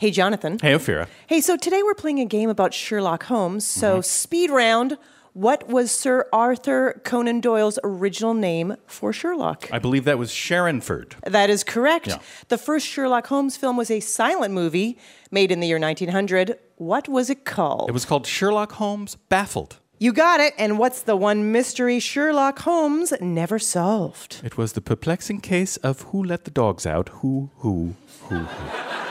[0.00, 0.58] Hey, Jonathan.
[0.62, 1.08] Hey, Ophira.
[1.26, 3.66] Hey, so today we're playing a game about Sherlock Holmes.
[3.66, 4.00] So, mm-hmm.
[4.00, 4.96] speed round.
[5.34, 9.68] What was Sir Arthur Conan Doyle's original name for Sherlock?
[9.70, 11.16] I believe that was Sherrinford.
[11.26, 12.06] That is correct.
[12.06, 12.18] Yeah.
[12.48, 14.96] The first Sherlock Holmes film was a silent movie
[15.30, 16.58] made in the year 1900.
[16.76, 17.90] What was it called?
[17.90, 19.80] It was called Sherlock Holmes Baffled.
[19.98, 20.54] you got it.
[20.56, 24.40] And what's the one mystery Sherlock Holmes never solved?
[24.42, 27.96] It was the perplexing case of who let the dogs out, who, who,
[28.30, 29.09] who, who.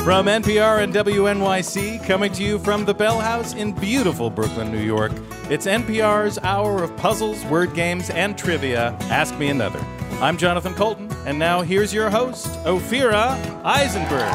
[0.00, 4.80] From NPR and WNYC, coming to you from the Bell House in beautiful Brooklyn, New
[4.80, 5.12] York,
[5.50, 8.96] it's NPR's hour of puzzles, word games, and trivia.
[9.02, 9.80] Ask me another.
[10.22, 14.32] I'm Jonathan Coulton, and now here's your host, Ophira Eisenberg.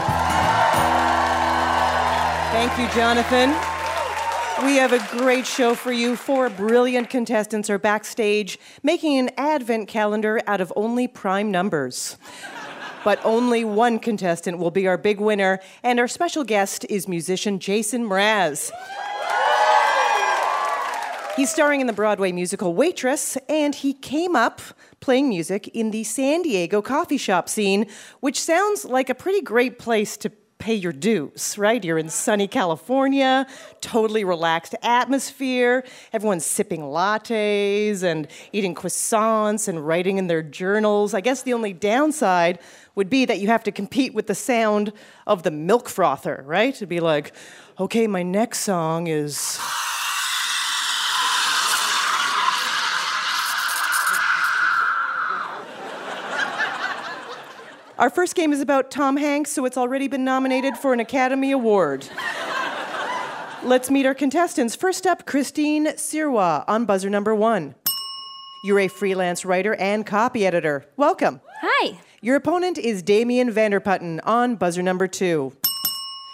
[2.54, 3.50] Thank you, Jonathan.
[4.64, 6.16] We have a great show for you.
[6.16, 12.18] Four brilliant contestants are backstage making an advent calendar out of only prime numbers.
[13.04, 17.60] But only one contestant will be our big winner, and our special guest is musician
[17.60, 18.72] Jason Mraz.
[21.36, 24.62] He's starring in the Broadway musical Waitress, and he came up
[25.00, 27.88] playing music in the San Diego coffee shop scene,
[28.20, 30.32] which sounds like a pretty great place to
[30.64, 31.84] pay your dues, right?
[31.84, 33.46] You're in sunny California,
[33.82, 35.84] totally relaxed atmosphere.
[36.14, 41.14] Everyone's sipping lattes and eating croissants and writing in their journals.
[41.14, 42.60] I guess the only downside
[42.96, 44.94] would be that you have to compete with the sound
[45.28, 46.74] of the milk frother, right?
[46.74, 47.34] It'd be like,
[47.78, 49.60] okay, my next song is.
[58.04, 61.52] Our first game is about Tom Hanks, so it's already been nominated for an Academy
[61.52, 62.06] Award.
[63.64, 64.76] Let's meet our contestants.
[64.76, 67.76] First up, Christine Sirwa on buzzer number one.
[68.66, 70.86] You're a freelance writer and copy editor.
[70.98, 71.40] Welcome.
[71.62, 71.98] Hi.
[72.20, 75.54] Your opponent is Damien Vanderputten on buzzer number two.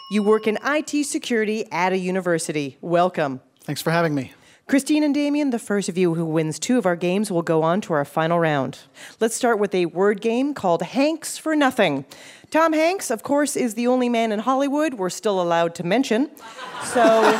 [0.10, 2.80] You work in IT security at a university.
[2.82, 3.42] Welcome.
[3.62, 4.34] Thanks for having me.
[4.70, 7.64] Christine and Damien, the first of you who wins two of our games will go
[7.64, 8.78] on to our final round.
[9.20, 12.06] Let's start with a word game called Hanks for Nothing.
[12.52, 16.30] Tom Hanks, of course, is the only man in Hollywood we're still allowed to mention.
[16.84, 17.02] So.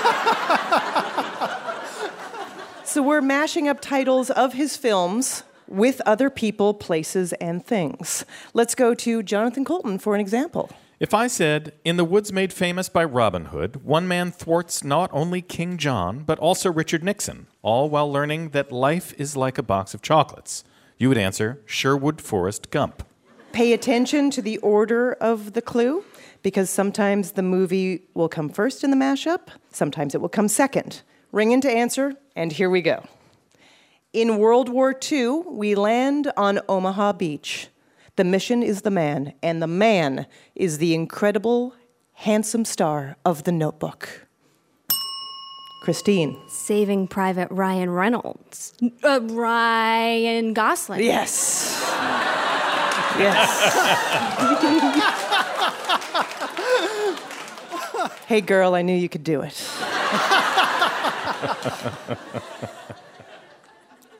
[2.84, 8.26] so we're mashing up titles of his films with other people, places, and things.
[8.56, 10.72] Let's go to Jonathan Coulton for an example.
[11.00, 15.10] If I said, in the woods made famous by Robin Hood, one man thwarts not
[15.14, 19.64] only King John, but also Richard Nixon, all while learning that life is like a
[19.64, 20.66] box of chocolates,
[20.98, 23.04] you would answer Sherwood Forest Gump.
[23.54, 26.04] Pay attention to the order of the clue
[26.44, 31.02] because sometimes the movie will come first in the mashup, sometimes it will come second.
[31.32, 33.06] Ring in to answer, and here we go.
[34.12, 37.70] In World War II, we land on Omaha Beach.
[38.20, 41.74] The mission is the man, and the man is the incredible,
[42.16, 44.28] handsome star of the notebook.
[45.84, 46.38] Christine.
[46.50, 48.74] Saving Private Ryan Reynolds.
[49.02, 51.02] Uh, Ryan Gosling.
[51.02, 51.82] Yes.
[53.18, 53.48] yes.
[58.26, 59.54] hey, girl, I knew you could do it.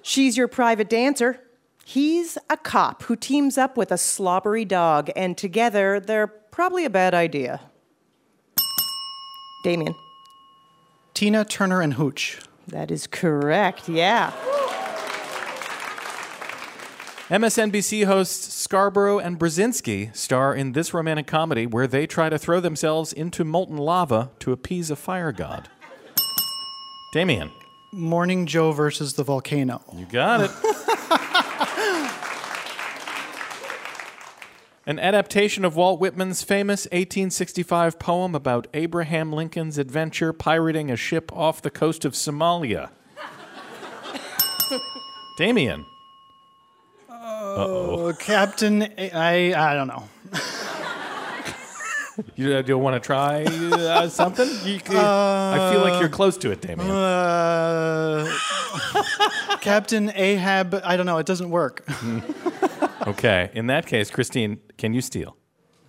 [0.02, 1.42] She's your private dancer.
[1.90, 6.90] He's a cop who teams up with a slobbery dog, and together they're probably a
[6.90, 7.62] bad idea.
[9.64, 9.96] Damien.
[11.16, 12.42] Tina Turner and Hooch.
[12.68, 14.32] That is correct, yeah.
[17.30, 22.60] MSNBC hosts Scarborough and Brzezinski star in this romantic comedy where they try to throw
[22.60, 25.70] themselves into molten lava to appease a fire god.
[27.14, 27.50] Damien,
[27.92, 29.82] Morning Joe versus the volcano.
[29.96, 30.52] you got it.
[34.90, 41.32] An adaptation of Walt Whitman's famous 1865 poem about Abraham Lincoln's adventure pirating a ship
[41.32, 42.90] off the coast of Somalia.
[45.38, 45.86] Damien.
[47.08, 50.10] Oh, Captain, A- I I don't know.
[52.36, 54.50] You uh, do want to try uh, something?
[54.66, 56.90] You, c- I feel like you're close to it, Damien.
[56.92, 58.28] Uh,
[59.62, 61.20] Captain Ahab, I don't know.
[61.20, 61.88] It doesn't work.
[63.08, 65.38] Okay, in that case, Christine, can you steal?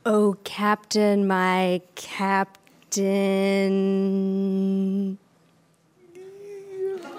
[0.07, 2.99] Oh, Captain, my Captain.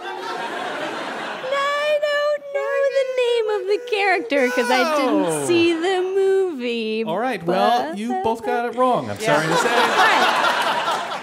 [0.03, 5.45] I don't know the name of the character because I didn't oh.
[5.45, 7.03] see the movie.
[7.03, 9.09] All right, well, but- you both got it wrong.
[9.09, 10.60] I'm sorry to say.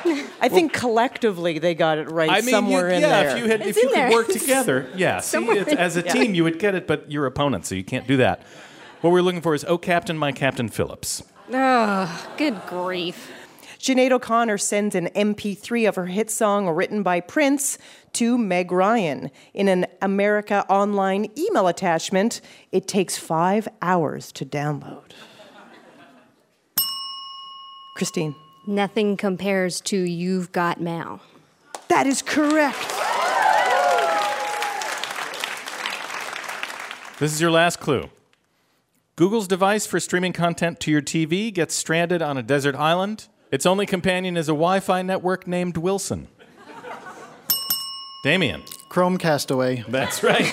[0.41, 3.37] I think collectively they got it right I mean, you, somewhere in yeah, there.
[3.37, 4.11] if you had, It's if you in could there.
[4.13, 5.21] work together, yeah.
[5.21, 6.13] See, Somewhere it's, in as a there.
[6.13, 8.43] team, you would get it, but you're opponents, so you can't do that.
[9.01, 11.23] What we're looking for is Oh Captain, My Captain Phillips.
[11.53, 13.31] Ugh, good grief.
[13.79, 17.79] Sinead O'Connor sends an MP3 of her hit song written by Prince
[18.15, 19.31] to Meg Ryan.
[19.55, 22.41] In an America Online email attachment,
[22.73, 25.13] it takes five hours to download.
[27.97, 28.35] Christine.
[28.69, 31.23] Nothing compares to You've Got Mail.
[31.89, 32.77] That is correct.
[37.19, 38.11] This is your last clue.
[39.17, 43.29] Google's device for streaming content to your TV gets stranded on a desert island.
[43.51, 46.29] Its only companion is a Wi Fi network named Wilson.
[48.23, 48.65] Damien.
[48.91, 49.83] Chrome Castaway.
[49.89, 50.53] That's right.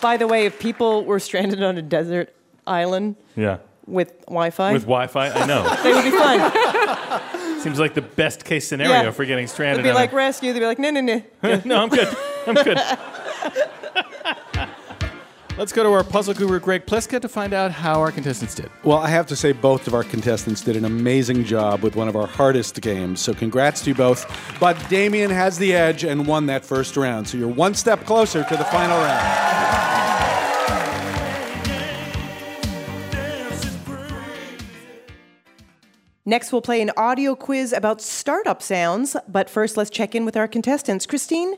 [0.00, 2.32] By the way, if people were stranded on a desert
[2.68, 3.58] island yeah.
[3.86, 5.62] With Wi Fi, With Wi Fi, I know.
[5.82, 7.60] they would be fine.
[7.60, 9.10] Seems like the best case scenario Yeah.
[9.10, 9.84] for getting stranded.
[9.84, 10.52] They'd be like a- rescue.
[10.52, 11.22] They'd be like, no, no, no.
[11.64, 12.08] no, I'm good.
[12.46, 12.78] I'm good.
[15.58, 18.68] Let's go to our puzzle guru, Greg Pliska, to find out how our contestants did.
[18.84, 22.08] Well, I have to say, both of our contestants did an amazing job with one
[22.08, 23.22] of our hardest games.
[23.22, 24.26] So, congrats to you both.
[24.60, 27.26] But Damien has the edge and won that first round.
[27.26, 30.15] So, you're one step closer to the final round.
[36.28, 39.16] Next, we'll play an audio quiz about startup sounds.
[39.28, 41.06] But first, let's check in with our contestants.
[41.06, 41.54] Christine,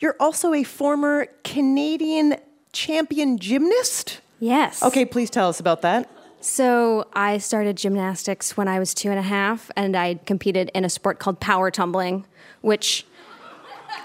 [0.00, 2.36] you're also a former Canadian
[2.72, 4.20] champion gymnast.
[4.38, 4.82] Yes.
[4.82, 6.10] Okay, please tell us about that.
[6.42, 10.84] So I started gymnastics when I was two and a half, and I competed in
[10.84, 12.26] a sport called power tumbling,
[12.60, 13.06] which,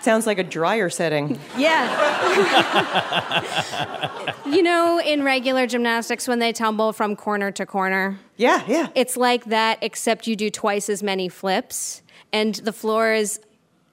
[0.02, 1.40] Sounds like a dryer setting.
[1.58, 1.84] yeah.
[4.46, 8.88] you know, in regular gymnastics, when they tumble from corner to corner, Yeah, yeah.
[8.96, 12.02] it's like that, except you do twice as many flips,
[12.32, 13.40] and the floor is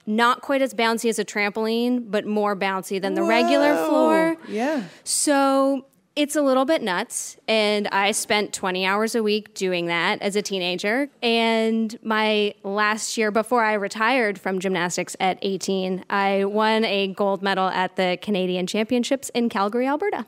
[0.05, 4.37] not quite as bouncy as a trampoline, but more bouncy than the regular floor.
[4.47, 4.83] Yeah.
[5.03, 5.85] So
[6.15, 7.37] it's a little bit nuts.
[7.47, 11.09] And I spent 20 hours a week doing that as a teenager.
[11.21, 17.41] And my last year before I retired from gymnastics at 18, I won a gold
[17.43, 20.25] medal at the Canadian Championships in Calgary, Alberta.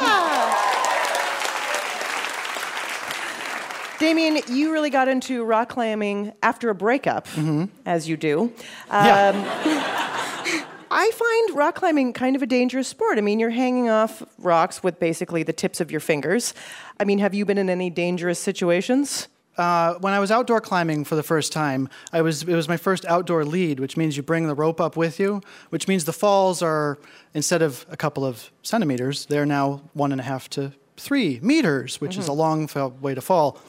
[0.00, 0.60] Yeah.
[4.00, 7.28] Damien, you really got into rock climbing after a breakup,
[7.86, 8.52] as you do.
[8.90, 10.63] Um, Yeah.
[10.96, 13.18] I find rock climbing kind of a dangerous sport.
[13.18, 16.54] I mean, you're hanging off rocks with basically the tips of your fingers.
[17.00, 19.26] I mean, have you been in any dangerous situations?
[19.56, 22.76] Uh, when I was outdoor climbing for the first time, I was it was my
[22.76, 26.12] first outdoor lead, which means you bring the rope up with you, which means the
[26.12, 26.96] falls are
[27.34, 32.00] instead of a couple of centimeters, they're now one and a half to three meters,
[32.00, 32.68] which is a long
[33.00, 33.60] way to fall.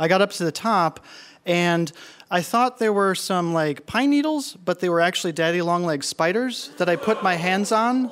[0.00, 0.98] I got up to the top,
[1.46, 1.92] and
[2.32, 6.02] I thought there were some like pine needles, but they were actually daddy long leg
[6.02, 8.10] spiders that I put my hands on.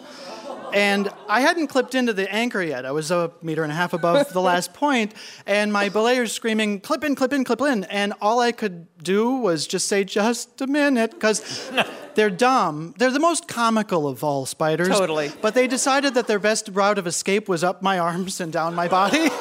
[0.75, 2.85] And I hadn't clipped into the anchor yet.
[2.85, 5.15] I was a meter and a half above the last point,
[5.47, 7.85] and my belayer's screaming, clip in, clip in, clip in.
[7.85, 11.73] And all I could do was just say, just a minute, because
[12.15, 12.95] they're dumb.
[12.99, 14.89] They're the most comical of all spiders.
[14.89, 15.33] Totally.
[15.41, 18.75] But they decided that their best route of escape was up my arms and down
[18.75, 19.29] my body.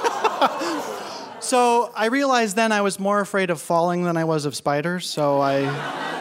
[1.49, 5.09] so I realized then I was more afraid of falling than I was of spiders.
[5.09, 6.05] So I.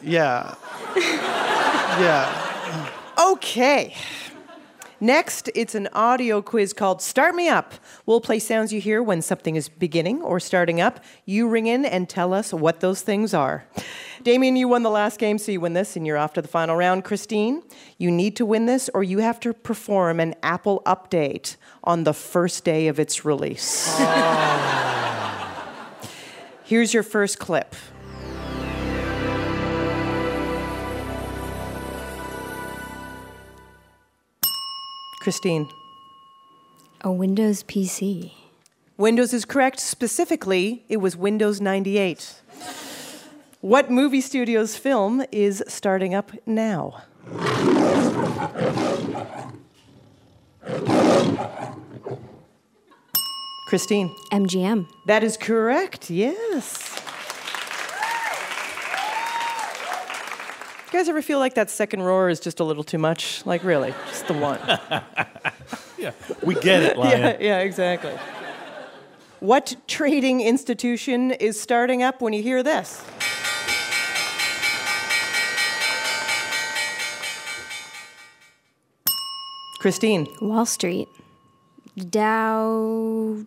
[0.00, 0.54] Yeah.
[1.98, 2.90] Yeah.
[3.18, 3.92] Okay.
[5.00, 7.74] Next, it's an audio quiz called Start Me Up.
[8.06, 11.02] We'll play sounds you hear when something is beginning or starting up.
[11.24, 13.64] You ring in and tell us what those things are.
[14.22, 16.48] Damien, you won the last game, so you win this, and you're off to the
[16.48, 17.04] final round.
[17.04, 17.62] Christine,
[17.96, 21.56] you need to win this, or you have to perform an Apple update
[21.88, 23.98] on the first day of its release.
[26.64, 27.74] Here's your first clip.
[35.22, 35.66] Christine.
[37.00, 38.32] A Windows PC.
[38.98, 39.80] Windows is correct.
[39.80, 42.42] Specifically, it was Windows 98.
[43.62, 47.02] What movie studio's film is starting up now?
[53.68, 54.08] Christine.
[54.32, 54.86] MGM.
[55.04, 56.98] That is correct, yes.
[60.86, 63.44] You guys ever feel like that second roar is just a little too much?
[63.44, 64.58] Like, really, just the one.
[65.98, 66.12] Yeah,
[66.44, 67.20] we get it, Lion.
[67.20, 68.12] yeah, yeah, exactly.
[69.40, 73.04] What trading institution is starting up when you hear this?
[79.80, 80.28] Christine.
[80.40, 81.08] Wall Street.
[81.98, 83.44] Dow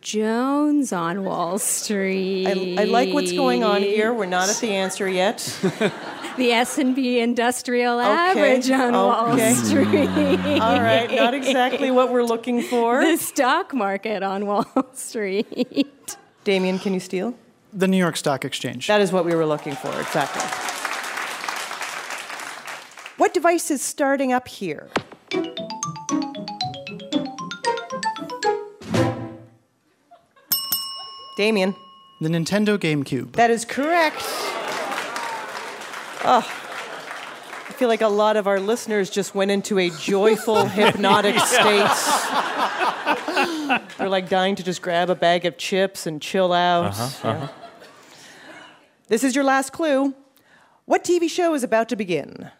[0.00, 2.46] Jones on Wall Street.
[2.46, 4.12] I, I like what's going on here.
[4.12, 5.58] We're not at the answer yet.
[6.36, 9.52] The S&P Industrial Average on okay.
[9.52, 10.60] Wall Street.
[10.60, 13.04] All right, not exactly what we're looking for.
[13.04, 16.16] the stock market on Wall Street.
[16.44, 17.34] Damien, can you steal?
[17.74, 18.86] The New York Stock Exchange.
[18.86, 20.42] That is what we were looking for, exactly.
[23.18, 24.88] What device is starting up here?
[31.36, 31.74] Damien.
[32.20, 33.32] the Nintendo GameCube.
[33.32, 34.22] That is correct.
[36.24, 41.36] Oh, I feel like a lot of our listeners just went into a joyful, hypnotic
[41.40, 41.88] state.
[43.98, 46.86] They're like dying to just grab a bag of chips and chill out.
[46.92, 47.30] Uh-huh, yeah.
[47.44, 47.52] Uh-huh.
[49.08, 50.14] This is your last clue.
[50.84, 52.50] What TV show is about to begin?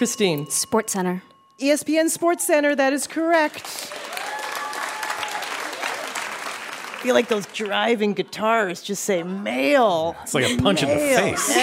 [0.00, 0.48] Christine.
[0.48, 1.22] Sports Center.
[1.60, 3.66] ESPN Sports Center, that is correct.
[6.86, 10.16] I feel like those driving guitars just say male.
[10.22, 11.36] It's like a punch in the Male.
[11.36, 11.54] face.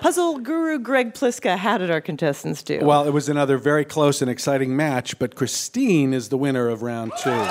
[0.00, 2.80] Puzzle guru Greg Pliska, how did our contestants do?
[2.82, 6.80] Well, it was another very close and exciting match, but Christine is the winner of
[6.80, 7.46] round two.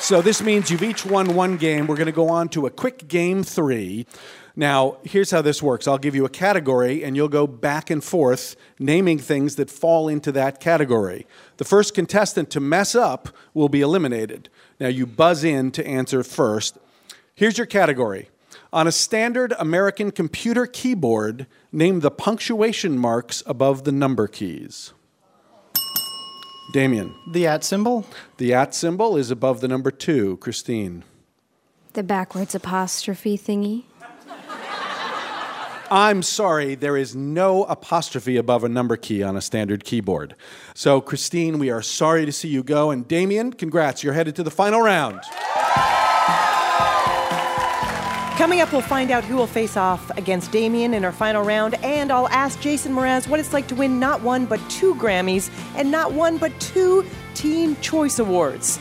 [0.00, 1.86] So this means you've each won one game.
[1.86, 4.06] We're going to go on to a quick game three.
[4.60, 8.04] Now, here's how this works I'll give you a category, and you'll go back and
[8.04, 11.26] forth naming things that fall into that category.
[11.56, 14.50] The first contestant to mess up will be eliminated.
[14.78, 16.76] Now, you buzz in to answer first.
[17.34, 18.28] Here's your category.
[18.70, 24.92] On a standard American computer keyboard, name the punctuation marks above the number keys.
[26.74, 27.14] Damien.
[27.32, 28.04] The at symbol.
[28.36, 30.36] The at symbol is above the number two.
[30.36, 31.04] Christine.
[31.94, 33.84] The backwards apostrophe thingy.
[35.92, 40.36] I'm sorry, there is no apostrophe above a number key on a standard keyboard.
[40.72, 42.92] So, Christine, we are sorry to see you go.
[42.92, 45.20] And Damien, congrats, you're headed to the final round.
[48.38, 51.74] Coming up, we'll find out who will face off against Damien in our final round,
[51.84, 55.50] and I'll ask Jason Mraz what it's like to win not one but two Grammys
[55.74, 57.04] and not one but two
[57.34, 58.78] Teen Choice Awards.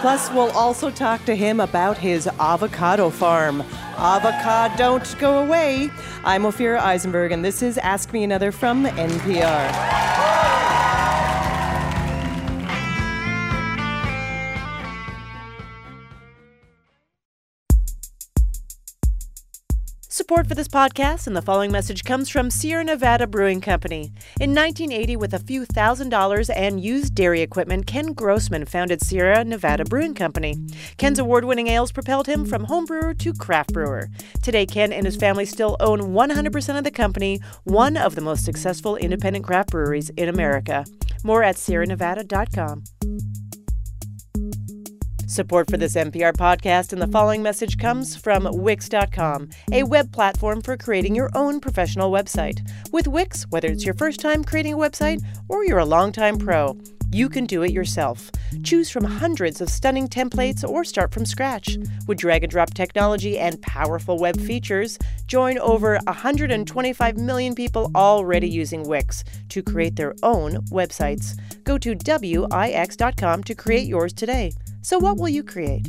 [0.00, 3.62] Plus, we'll also talk to him about his avocado farm.
[3.96, 5.90] Avocado, don't go away.
[6.22, 10.37] I'm Ophira Eisenberg, and this is Ask Me Another from NPR.
[20.28, 24.12] Support for this podcast and the following message comes from Sierra Nevada Brewing Company.
[24.38, 29.42] In 1980, with a few thousand dollars and used dairy equipment, Ken Grossman founded Sierra
[29.42, 30.58] Nevada Brewing Company.
[30.98, 34.10] Ken's award winning ales propelled him from home brewer to craft brewer.
[34.42, 38.44] Today, Ken and his family still own 100% of the company, one of the most
[38.44, 40.84] successful independent craft breweries in America.
[41.24, 42.84] More at sierranevada.com.
[45.28, 50.62] Support for this NPR podcast and the following message comes from Wix.com, a web platform
[50.62, 52.66] for creating your own professional website.
[52.92, 56.78] With Wix, whether it's your first time creating a website or you're a longtime pro,
[57.12, 58.30] you can do it yourself.
[58.62, 61.76] Choose from hundreds of stunning templates or start from scratch.
[62.06, 68.48] With drag and drop technology and powerful web features, join over 125 million people already
[68.48, 71.38] using Wix to create their own websites.
[71.64, 74.52] Go to Wix.com to create yours today.
[74.82, 75.88] So, what will you create?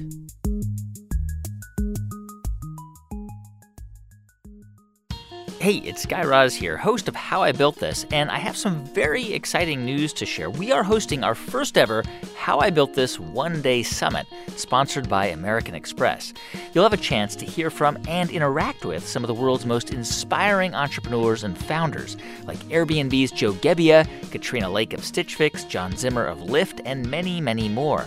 [5.60, 8.86] Hey, it's Guy Raz here, host of How I Built This, and I have some
[8.86, 10.50] very exciting news to share.
[10.50, 12.01] We are hosting our first ever
[12.38, 16.34] How I Built This one day summit, sponsored by American Express.
[16.74, 19.91] You'll have a chance to hear from and interact with some of the world's most
[19.91, 22.15] inspiring entrepreneurs and founders,
[22.46, 27.41] like Airbnb's Joe Gebbia, Katrina Lake of Stitch Fix, John Zimmer of Lyft, and many,
[27.41, 28.05] many more.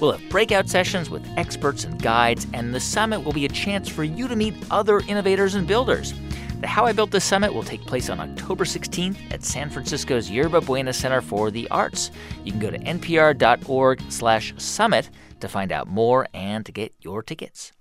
[0.00, 3.88] We'll have breakout sessions with experts and guides, and the summit will be a chance
[3.88, 6.14] for you to meet other innovators and builders.
[6.60, 10.30] The How I Built This Summit will take place on October 16th at San Francisco's
[10.30, 12.10] Yerba Buena Center for the Arts.
[12.44, 17.22] You can go to npr.org slash summit to find out more and to get your
[17.22, 17.72] tickets.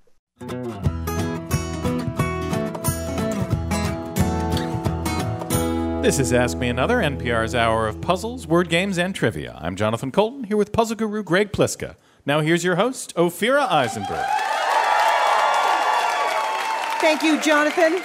[6.03, 9.59] This is Ask Me Another, NPR's hour of puzzles, word games, and trivia.
[9.62, 11.95] I'm Jonathan Coulton, here with puzzle guru Greg Pliska.
[12.27, 14.25] Now here's your host, Ophira Eisenberg.
[17.00, 18.01] Thank you, Jonathan.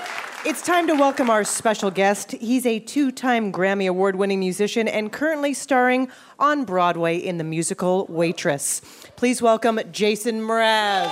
[0.46, 2.30] It's time to welcome our special guest.
[2.30, 7.42] He's a two time Grammy Award winning musician and currently starring on Broadway in the
[7.42, 8.80] musical Waitress.
[9.16, 11.10] Please welcome Jason Mraz.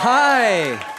[0.00, 0.97] Hi.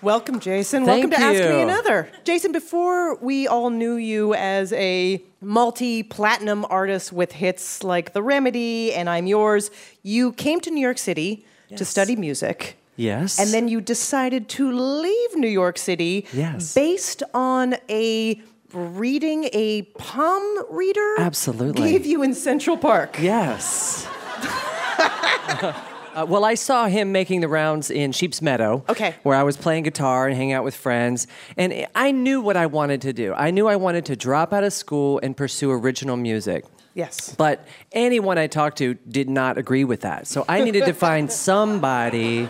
[0.00, 0.84] Welcome, Jason.
[0.84, 1.60] Thank Welcome to Ask Me.
[1.62, 2.08] Another.
[2.24, 8.22] Jason, before we all knew you as a multi platinum artist with hits like The
[8.22, 9.70] Remedy and I'm Yours,
[10.02, 11.44] you came to New York City
[11.76, 12.76] to study music.
[12.96, 13.38] Yes.
[13.40, 16.74] And then you decided to leave New York City Yes.
[16.74, 18.40] based on a
[18.72, 21.90] reading a palm reader Absolutely.
[21.90, 23.16] gave you in Central Park.
[23.20, 24.06] Yes.
[26.14, 28.84] Uh, well, I saw him making the rounds in Sheep's Meadow.
[28.88, 29.14] Okay.
[29.22, 31.26] Where I was playing guitar and hanging out with friends.
[31.56, 33.34] And I knew what I wanted to do.
[33.34, 36.64] I knew I wanted to drop out of school and pursue original music.
[36.94, 37.34] Yes.
[37.36, 40.26] But anyone I talked to did not agree with that.
[40.26, 42.48] So I needed to find somebody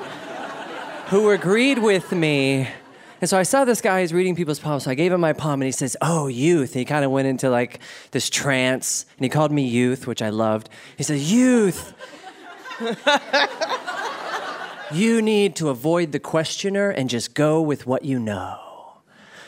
[1.09, 2.69] who agreed with me.
[3.21, 4.85] And so I saw this guy who's reading people's palms.
[4.85, 6.73] So I gave him my palm and he says, Oh, youth.
[6.73, 7.81] And he kind of went into like
[8.13, 10.69] this trance and he called me youth, which I loved.
[10.97, 11.93] He said, Youth.
[14.93, 18.59] you need to avoid the questioner and just go with what you know.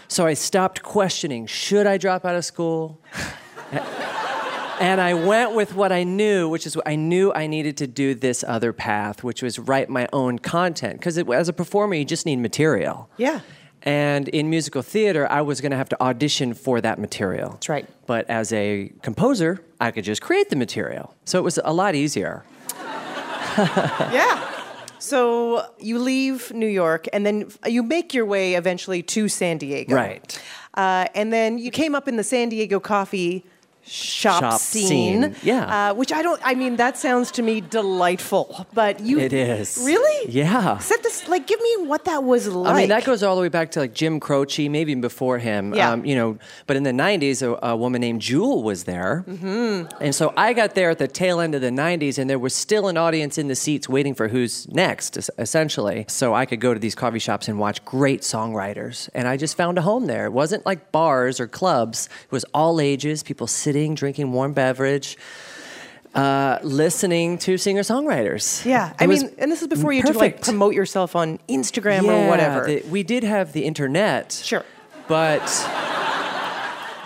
[0.09, 3.01] So I stopped questioning should I drop out of school?
[4.81, 7.87] And I went with what I knew, which is what I knew I needed to
[7.87, 10.99] do this other path, which was write my own content.
[10.99, 13.11] Because as a performer, you just need material.
[13.19, 13.41] Yeah.
[13.83, 17.51] And in musical theater, I was going to have to audition for that material.
[17.51, 17.87] That's right.
[18.07, 21.15] But as a composer, I could just create the material.
[21.27, 22.45] So it was a lot easier.
[24.13, 24.57] Yeah.
[24.99, 29.95] So you leave New York and then you make your way eventually to San Diego.
[29.95, 30.43] Right.
[30.75, 33.45] Uh, and then you came up in the San Diego coffee
[33.85, 34.87] shop, Shop scene.
[34.87, 35.91] scene, yeah.
[35.91, 38.67] Uh, which I don't, I mean, that sounds to me delightful.
[38.75, 39.19] But you.
[39.19, 39.81] It is.
[39.83, 40.31] Really?
[40.31, 40.79] Yeah.
[40.79, 42.75] Set this, like, give me what that was like.
[42.75, 45.39] I mean, that goes all the way back to like Jim Croce, maybe even before
[45.39, 45.75] him.
[45.75, 45.93] Yeah.
[45.93, 49.87] Um, you know, but in the '90s, a, a woman named Jewel was there, mm-hmm.
[50.03, 52.55] and so I got there at the tail end of the '90s, and there was
[52.55, 56.05] still an audience in the seats waiting for who's next, essentially.
[56.09, 59.57] So I could go to these coffee shops and watch great songwriters, and I just
[59.57, 60.27] found a home there.
[60.27, 65.17] It wasn't like bars or clubs; it was all ages, people sitting, drinking warm beverage.
[66.15, 68.65] Uh, listening to singer songwriters.
[68.65, 68.93] Yeah.
[68.99, 71.39] I It was mean, and this is before you had to, like, promote yourself on
[71.49, 72.67] Instagram or whatever.
[72.67, 74.33] the- we did have the internet.
[74.33, 74.65] Sure.
[75.07, 75.43] But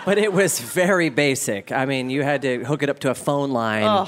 [0.05, 1.71] but it was very basic.
[1.71, 4.07] I mean, you had to hook it up to a phone line.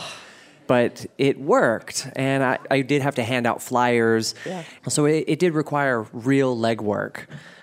[0.67, 4.36] But it worked, and I, I did have to hand out flyers.
[4.46, 4.63] Yeah.
[4.89, 7.20] So it, it did require real legwork.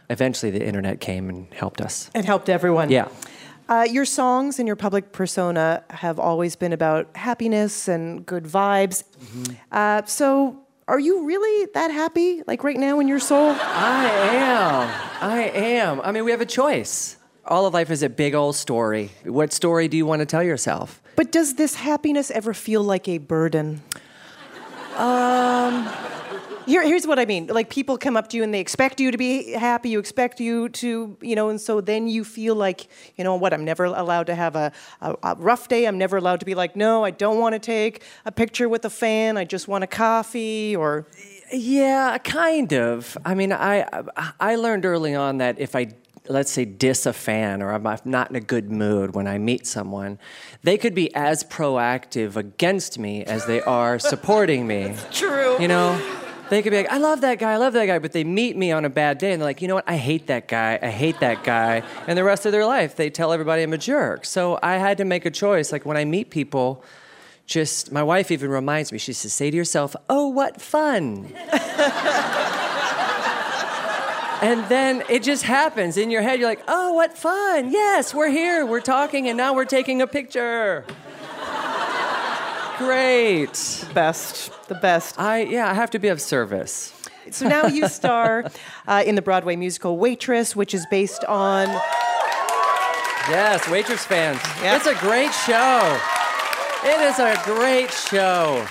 [0.09, 2.11] Eventually, the internet came and helped us.
[2.14, 2.90] It helped everyone.
[2.90, 3.09] Yeah.
[3.68, 9.05] Uh, your songs and your public persona have always been about happiness and good vibes.
[9.05, 9.55] Mm-hmm.
[9.72, 13.57] Uh, so, are you really that happy, like right now in your soul?
[13.59, 14.90] I am.
[15.22, 16.00] I am.
[16.03, 17.16] I mean, we have a choice.
[17.46, 19.11] All of life is a big old story.
[19.24, 21.00] What story do you want to tell yourself?
[21.16, 23.83] But does this happiness ever feel like a burden?
[24.96, 25.88] Um.
[26.66, 27.48] Here, here's what I mean.
[27.48, 29.90] Like people come up to you and they expect you to be happy.
[29.90, 33.53] You expect you to, you know, and so then you feel like, you know, what?
[33.53, 35.87] I'm never allowed to have a, a, a rough day.
[35.87, 38.85] I'm never allowed to be like, no, I don't want to take a picture with
[38.85, 39.37] a fan.
[39.37, 40.74] I just want a coffee.
[40.74, 41.07] Or
[41.53, 43.18] Yeah, kind of.
[43.24, 43.87] I mean, I
[44.40, 45.88] I learned early on that if I
[46.29, 49.66] let's say diss a fan or I'm not in a good mood when I meet
[49.66, 50.18] someone,
[50.62, 54.94] they could be as proactive against me as they are supporting me.
[55.11, 55.61] true.
[55.61, 56.13] You know,
[56.50, 58.57] they could be like, I love that guy, I love that guy, but they meet
[58.57, 60.78] me on a bad day and they're like, you know what, I hate that guy,
[60.80, 61.83] I hate that guy.
[62.07, 64.24] And the rest of their life, they tell everybody I'm a jerk.
[64.24, 65.72] So I had to make a choice.
[65.72, 66.85] Like when I meet people,
[67.46, 71.26] just, my wife even reminds me, she says, say to yourself, oh, what fun.
[74.42, 76.40] and then it just happens in your head.
[76.40, 77.70] You're like, oh, what fun.
[77.70, 80.85] Yes, we're here, we're talking, and now we're taking a picture.
[82.78, 83.84] Great.
[83.94, 85.18] best, the best.
[85.18, 86.92] I yeah, I have to be of service.
[87.30, 88.44] So now you star
[88.87, 91.68] uh, in the Broadway musical Waitress, which is based on.
[93.28, 94.38] Yes, waitress fans.
[94.62, 94.76] Yeah.
[94.76, 95.98] It's a great show.
[96.84, 98.66] It is a great show.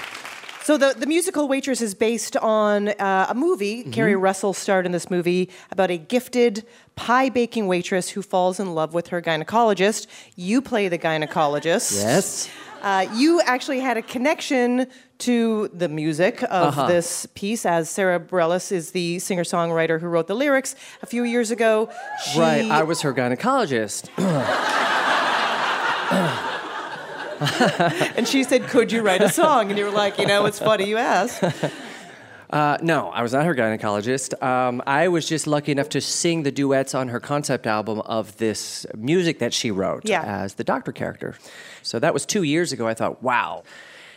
[0.63, 3.81] So the, the musical Waitress is based on uh, a movie.
[3.81, 3.91] Mm-hmm.
[3.91, 8.73] Keri Russell starred in this movie about a gifted pie baking waitress who falls in
[8.73, 10.07] love with her gynecologist.
[10.35, 12.01] You play the gynecologist.
[12.01, 12.49] Yes.
[12.83, 14.85] Uh, you actually had a connection
[15.19, 16.87] to the music of Uh-huh.
[16.87, 21.23] this piece, as Sara Bareilles is the singer songwriter who wrote the lyrics a few
[21.23, 21.89] years ago.
[22.33, 24.09] She, Right, I was her gynecologist.
[28.17, 30.59] and she said, "Could you write a song?" And you were like, "You know, it's
[30.59, 31.41] funny you asked."
[32.53, 34.39] Uh, no, I was not her gynecologist.
[34.43, 38.37] Um, I was just lucky enough to sing the duets on her concept album of
[38.37, 40.21] this music that she wrote Yeah.
[40.21, 41.33] as the doctor character.
[41.81, 42.87] So that was two years ago.
[42.87, 43.63] I thought, wow.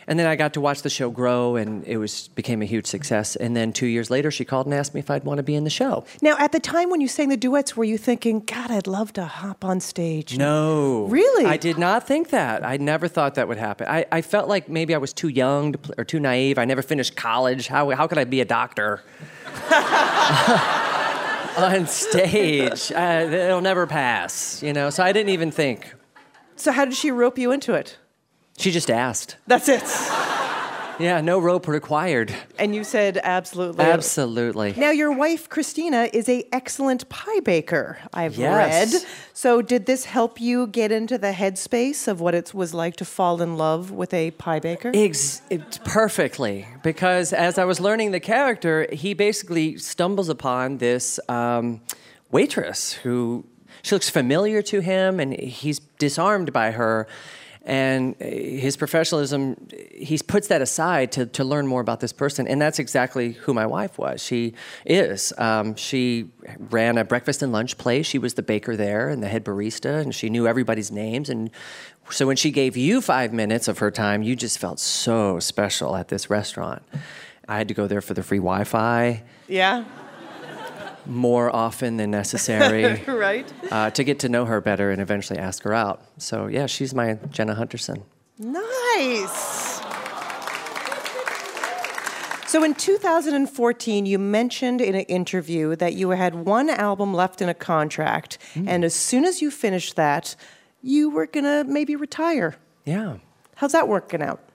[0.07, 2.85] And then I got to watch the show grow, and it was became a huge
[2.85, 3.35] success.
[3.35, 5.53] And then two years later, she called and asked me if I'd want to be
[5.53, 6.05] in the show.
[6.21, 9.11] Now, at the time when you sang the duets, were you thinking, God, I'd love
[9.13, 10.37] to hop on stage?
[10.37, 11.07] No.
[11.09, 11.45] Really?
[11.45, 12.65] I did not think that.
[12.65, 13.87] I never thought that would happen.
[13.87, 16.57] I, I felt like maybe I was too young to or too naive.
[16.57, 17.67] I never finished college.
[17.67, 19.03] How, how could I be a doctor?
[21.57, 22.91] on stage.
[22.91, 24.89] Uh, it'll never pass, you know?
[24.89, 25.93] So I didn't even think.
[26.55, 27.97] So, how did she rope you into it?
[28.57, 29.37] She just asked.
[29.47, 29.83] That's it.
[30.99, 32.33] Yeah, no rope required.
[32.57, 33.85] And you said absolutely.
[33.85, 34.73] Absolutely.
[34.75, 38.93] Now, your wife, Christina, is a excellent pie baker, I've Yes.
[38.93, 39.03] read.
[39.33, 43.05] So, did this help you get into the headspace of what it was like to
[43.05, 44.89] fall in love with a pie baker?
[44.91, 51.19] Ex- it, perfectly, because as I was learning the character, he basically stumbles upon this
[51.29, 51.79] um,
[52.31, 53.45] waitress who
[53.83, 57.07] she looks familiar to him, and he's disarmed by her.
[57.67, 62.47] And uh, his professionalism, he puts that aside to, to learn more about this person.
[62.47, 64.23] And that's exactly who my wife was.
[64.23, 64.53] She
[64.85, 65.33] is.
[65.37, 68.05] Um, she ran a breakfast and lunch place.
[68.05, 71.29] She was the baker there and the head barista, and she knew everybody's names.
[71.29, 71.51] And
[72.09, 75.97] so when she gave you five minutes of her time, you just felt so special
[75.97, 76.81] at this restaurant.
[77.49, 79.85] I had to go there for the free Wi Fi yeah,
[81.07, 83.51] more often than necessary right.
[83.71, 86.01] uh, to get to know her better and eventually ask her out.
[86.17, 88.03] So, yeah, she's my Jenna Hunterson.
[88.37, 89.81] Nice.
[92.47, 97.49] So in 2014, you mentioned in an interview that you had one album left in
[97.49, 100.33] a contract, and as soon as you finished that,
[100.81, 102.55] you were gonna maybe retire.
[102.85, 103.17] Yeah.
[103.55, 104.46] How's that working out?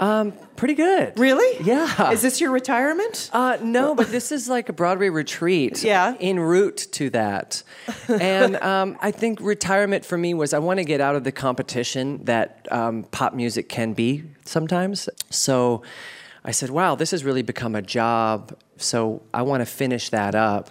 [0.00, 1.18] Pretty good.
[1.18, 1.64] Really?
[1.64, 2.10] Yeah.
[2.10, 3.30] Is this your retirement?
[3.32, 5.84] Uh, no, but this is like a Broadway retreat.
[5.90, 6.14] Yeah.
[6.20, 7.62] En route to that.
[8.08, 11.32] And um, I think retirement for me was I want to get out of the
[11.32, 15.08] competition that um, pop music can be sometimes.
[15.30, 15.82] So
[16.44, 18.56] I said, wow, this has really become a job.
[18.76, 20.70] So I want to finish that up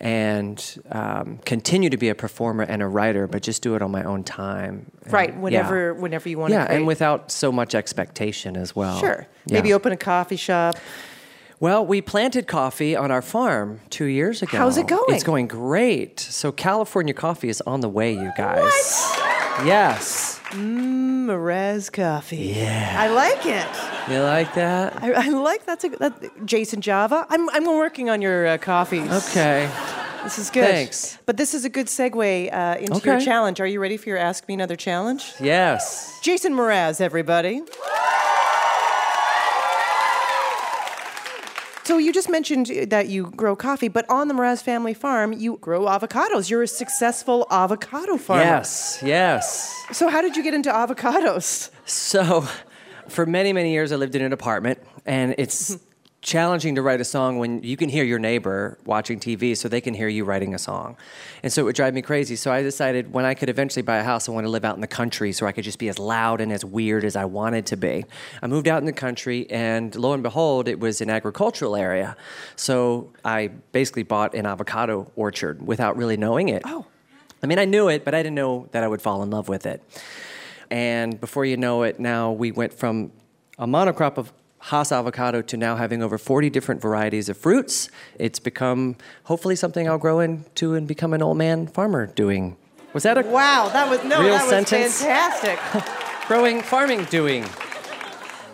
[0.00, 3.90] and um, continue to be a performer and a writer, but just do it on
[3.90, 4.90] my own time.
[5.04, 5.38] And- Right, yeah.
[5.40, 6.72] whenever whenever you want Yeah, to.
[6.72, 8.98] and without so much expectation as well.
[8.98, 9.54] sure, Yeah.
[9.54, 10.76] maybe open a coffee shop.
[11.58, 14.58] Well, we planted coffee on our farm two years ago.
[14.58, 15.14] How's it going?
[15.14, 16.20] It's going great.
[16.20, 18.62] So California coffee is on the way, you guys.
[19.64, 20.35] Yes.
[20.52, 22.52] Mraz Coffee.
[22.56, 24.12] Yeah, I like it.
[24.12, 25.02] You like that?
[25.02, 27.26] I, I like that's a that, Jason Java.
[27.28, 29.10] I'm I'm working on your uh, coffees.
[29.30, 29.70] Okay.
[30.22, 30.64] This is good.
[30.68, 31.18] Thanks.
[31.24, 33.60] But this is a good segue uh, into your challenge.
[33.60, 35.32] Are you ready for your Ask Me Another challenge?
[35.38, 36.18] Yes.
[36.20, 37.62] Jason Mraz, everybody.
[41.86, 45.56] So you just mentioned that you grow coffee, but on the Mraz family farm, you
[45.58, 46.50] grow avocados.
[46.50, 48.42] You're a successful avocado farmer.
[48.42, 48.98] Yes.
[49.04, 49.72] Yes.
[49.92, 51.70] So how did you get into avocados?
[51.84, 52.44] So,
[53.06, 55.85] for many, many years, I lived in an apartment, and it's mm-hmm.
[56.26, 59.80] Challenging to write a song when you can hear your neighbor watching TV, so they
[59.80, 60.96] can hear you writing a song.
[61.44, 62.34] And so it would drive me crazy.
[62.34, 64.74] So I decided when I could eventually buy a house, I want to live out
[64.74, 67.26] in the country so I could just be as loud and as weird as I
[67.26, 68.04] wanted to be.
[68.42, 72.16] I moved out in the country, and lo and behold, it was an agricultural area.
[72.56, 76.62] So I basically bought an avocado orchard without really knowing it.
[76.64, 76.86] Oh.
[77.40, 79.48] I mean, I knew it, but I didn't know that I would fall in love
[79.48, 79.80] with it.
[80.72, 83.12] And before you know it, now we went from
[83.60, 84.32] a monocrop of
[84.66, 87.88] Hass avocado to now having over 40 different varieties of fruits.
[88.18, 92.56] It's become hopefully something I'll grow into and become an old man farmer doing.
[92.92, 95.60] Was that a Wow, that was no, Real that was fantastic.
[96.26, 97.44] growing farming doing?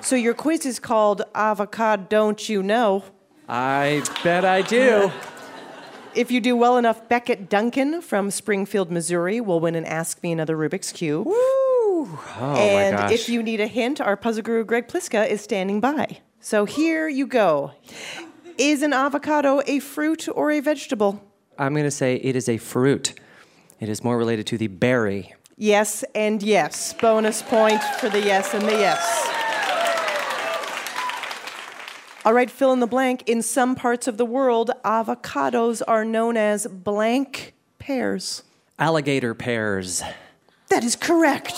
[0.02, 3.04] so your quiz is called Avocado Don't You Know?
[3.48, 5.10] I bet I do.
[6.14, 10.30] If you do well enough, Beckett Duncan from Springfield, Missouri will win an Ask Me
[10.30, 11.26] Another Rubik's Cube.
[12.38, 16.18] Oh and if you need a hint, our puzzle guru Greg Pliska is standing by.
[16.40, 17.72] So here you go.
[18.58, 21.22] Is an avocado a fruit or a vegetable?
[21.58, 23.14] I'm going to say it is a fruit.
[23.80, 25.34] It is more related to the berry.
[25.56, 26.92] Yes and yes.
[26.94, 29.28] Bonus point for the yes and the yes.
[32.24, 33.28] All right, fill in the blank.
[33.28, 38.44] In some parts of the world, avocados are known as blank pears.
[38.78, 40.02] Alligator pears.
[40.68, 41.54] That is correct.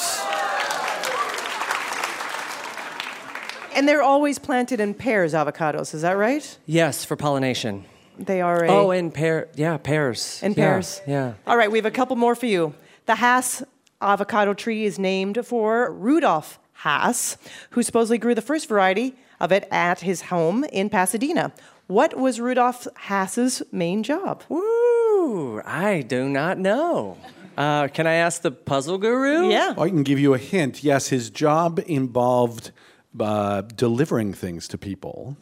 [3.75, 6.59] And they're always planted in pairs, avocados, is that right?
[6.67, 7.85] Yes, for pollination.
[8.19, 8.69] They are a.
[8.69, 9.49] Oh, in pear.
[9.57, 10.41] Yeah, pears.
[10.43, 11.01] in Yeah, pairs.
[11.07, 11.35] Yeah.
[11.47, 12.75] All right, we have a couple more for you.
[13.07, 13.63] The Hass
[14.01, 17.37] avocado tree is named for Rudolf Hass,
[17.71, 21.53] who supposedly grew the first variety of it at his home in Pasadena.
[21.87, 24.45] What was Rudolf Hass's main job?
[24.49, 25.61] Woo!
[25.65, 27.19] I do not know.
[27.57, 29.49] Uh, can I ask the puzzle guru?
[29.51, 29.75] Yeah.
[29.77, 30.83] I can give you a hint.
[30.83, 32.71] Yes, his job involved
[33.19, 35.37] uh, delivering things to people.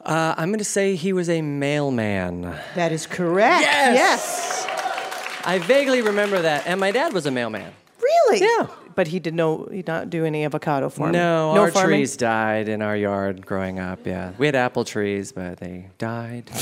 [0.00, 2.42] Uh, I'm going to say he was a mailman.
[2.74, 3.62] That is correct.
[3.62, 4.66] Yes.
[5.44, 6.66] I vaguely remember that.
[6.66, 7.72] And my dad was a mailman.
[8.00, 8.40] Really?
[8.40, 8.66] Yeah.
[8.94, 11.12] But he did no he not do any avocado farming.
[11.12, 12.00] No, no our farming?
[12.00, 14.06] trees died in our yard growing up.
[14.06, 16.50] Yeah, we had apple trees, but they died.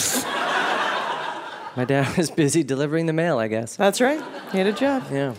[1.77, 3.75] My dad was busy delivering the mail, I guess.
[3.75, 4.23] That's right.
[4.53, 5.07] He had a job.
[5.11, 5.35] Yeah.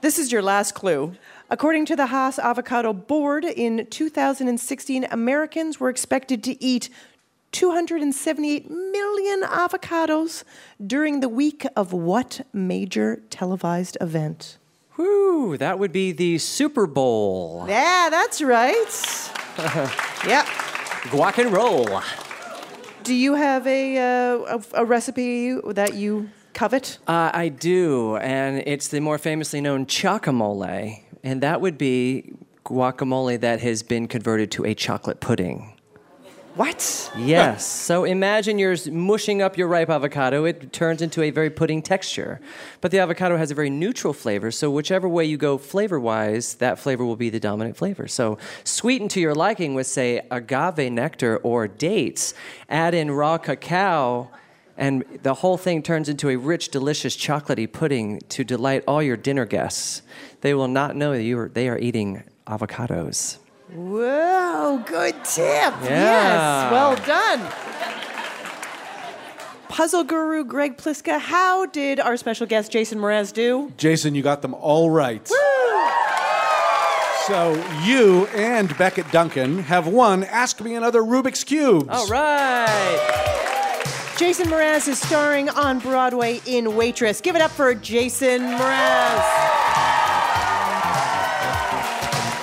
[0.00, 1.14] This is your last clue.
[1.52, 6.88] According to the Hass Avocado Board, in 2016, Americans were expected to eat
[7.50, 10.44] 278 million avocados
[10.84, 14.56] during the week of what major televised event?
[14.96, 17.66] Whew, that would be the Super Bowl.
[17.68, 19.30] Yeah, that's right.
[20.26, 20.46] yep.
[21.12, 22.00] Guac and roll.
[23.02, 26.96] Do you have a, uh, a, a recipe that you covet?
[27.06, 32.32] Uh, I do, and it's the more famously known chocomole, and that would be
[32.64, 35.72] guacamole that has been converted to a chocolate pudding.
[36.54, 37.10] What?
[37.16, 37.66] Yes.
[37.66, 40.44] so imagine you're mushing up your ripe avocado.
[40.44, 42.42] It turns into a very pudding texture.
[42.82, 46.54] But the avocado has a very neutral flavor, so whichever way you go flavor wise,
[46.56, 48.06] that flavor will be the dominant flavor.
[48.06, 52.34] So sweeten to your liking with, say, agave nectar or dates.
[52.68, 54.30] Add in raw cacao.
[54.76, 59.16] And the whole thing turns into a rich, delicious, chocolatey pudding to delight all your
[59.16, 60.02] dinner guests.
[60.42, 63.38] They will not know that you are, they are eating avocados.
[63.72, 65.72] Whoa, good tip.
[65.82, 65.84] Yeah.
[65.84, 67.40] Yes, well done.
[69.68, 73.72] Puzzle guru Greg Pliska, how did our special guest Jason Mraz do?
[73.78, 75.26] Jason, you got them all right.
[77.26, 81.86] So you and Beckett Duncan have won Ask Me Another Rubik's Cubes.
[81.88, 82.98] All right.
[84.18, 87.20] Jason Mraz is starring on Broadway in Waitress.
[87.22, 89.51] Give it up for Jason Mraz.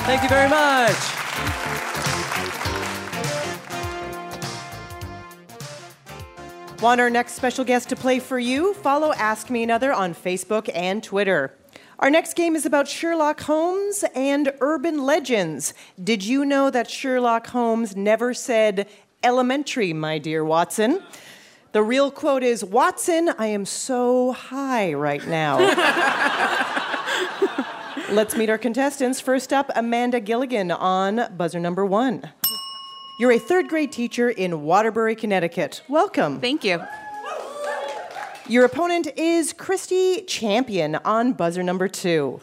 [0.10, 0.96] Thank you very much.
[6.82, 8.74] Want our next special guest to play for you?
[8.74, 11.56] Follow Ask Me Another on Facebook and Twitter.
[12.00, 15.76] Our next game is about Sherlock Holmes and urban legends.
[16.04, 18.90] Did you know that Sherlock Holmes never said
[19.22, 21.04] elementary, my dear Watson?
[21.72, 25.60] The real quote is Watson, I am so high right now.
[28.12, 29.22] Let's meet our contestants.
[29.22, 32.32] First up, Amanda Gilligan on buzzer number one.
[33.20, 35.84] You're a third grade teacher in Waterbury, Connecticut.
[35.88, 36.40] Welcome.
[36.40, 36.82] Thank you.
[38.48, 42.42] Your opponent is Christy Champion on buzzer number two.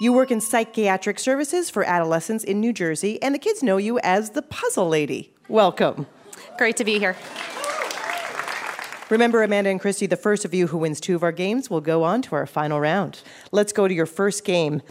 [0.00, 3.98] You work in psychiatric services for adolescents in New Jersey, and the kids know you
[3.98, 5.32] as the Puzzle Lady.
[5.48, 6.06] Welcome.
[6.58, 7.16] Great to be here.
[9.10, 11.80] Remember, Amanda and Christy, the first of you who wins two of our games will
[11.80, 13.22] go on to our final round.
[13.50, 14.82] Let's go to your first game.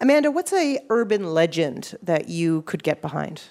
[0.00, 3.42] Amanda, what's a urban legend that you could get behind?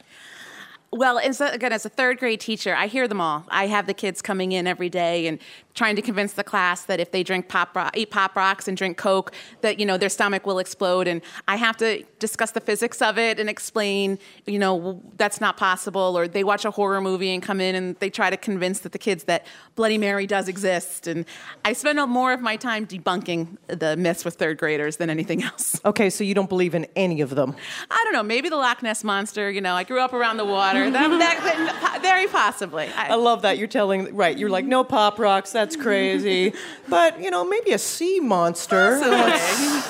[0.92, 3.46] Well, as a, again, as a third grade teacher, I hear them all.
[3.50, 5.40] I have the kids coming in every day and
[5.78, 8.76] trying to convince the class that if they drink pop ro- eat pop rocks and
[8.76, 11.08] drink coke that you know their stomach will explode.
[11.08, 15.56] And i have to discuss the physics of it and explain you know that's not
[15.56, 16.18] possible.
[16.18, 18.92] Or they watch a horror movie and come in and they try to convince that
[18.92, 21.06] the kids that bloody mary does exist.
[21.08, 21.26] And
[21.64, 25.80] i spend more of my time debunking the myths with third graders than anything else.
[25.88, 27.56] Okay, so you don't believe in any of them.
[27.90, 28.24] i don't know.
[28.24, 30.90] Maybe the loch ness monster you know i grew up around the water.
[30.90, 32.88] That, that, that- very possibly.
[32.88, 36.54] I, I love that you're telling, right, you're like, no pop rocks, that's crazy.
[36.88, 39.00] but, you know, maybe a sea monster.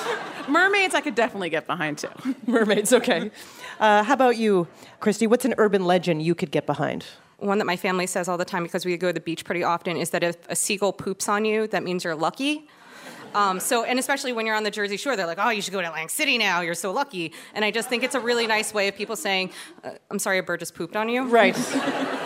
[0.48, 2.08] mermaids i could definitely get behind too
[2.46, 3.30] Mermaids, okay.
[3.78, 4.66] Uh, how about you,
[4.98, 5.26] Christy?
[5.26, 7.04] What's an urban legend you could get behind?
[7.38, 9.62] one that my family says all the time because we go to the beach pretty
[9.62, 12.66] often is that if a seagull poops on you, that means you're lucky.
[13.34, 15.72] Um, so, and especially when you're on the Jersey Shore, they're like, "Oh, you should
[15.72, 16.62] go to Atlantic City now.
[16.62, 19.50] You're so lucky." And I just think it's a really nice way of people saying,
[19.84, 21.54] uh, "I'm sorry, a bird just pooped on you." Right.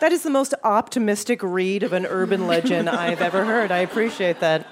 [0.00, 3.70] that is the most optimistic read of an urban legend I've ever heard.
[3.70, 4.66] I appreciate that.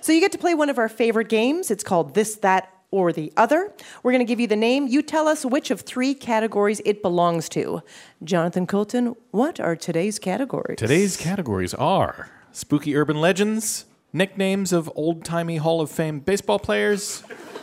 [0.00, 1.70] So you get to play one of our favorite games.
[1.70, 3.72] It's called This, That, or the Other.
[4.02, 4.86] We're going to give you the name.
[4.86, 7.82] You tell us which of three categories it belongs to.
[8.24, 10.78] Jonathan Coulton, what are today's categories?
[10.78, 17.22] Today's categories are spooky urban legends, nicknames of old timey Hall of Fame baseball players,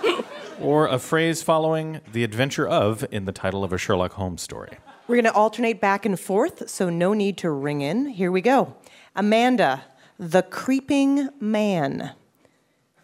[0.62, 4.78] or a phrase following the adventure of in the title of a Sherlock Holmes story.
[5.08, 8.08] We're going to alternate back and forth, so no need to ring in.
[8.08, 8.76] Here we go.
[9.16, 9.84] Amanda,
[10.20, 12.12] the creeping man.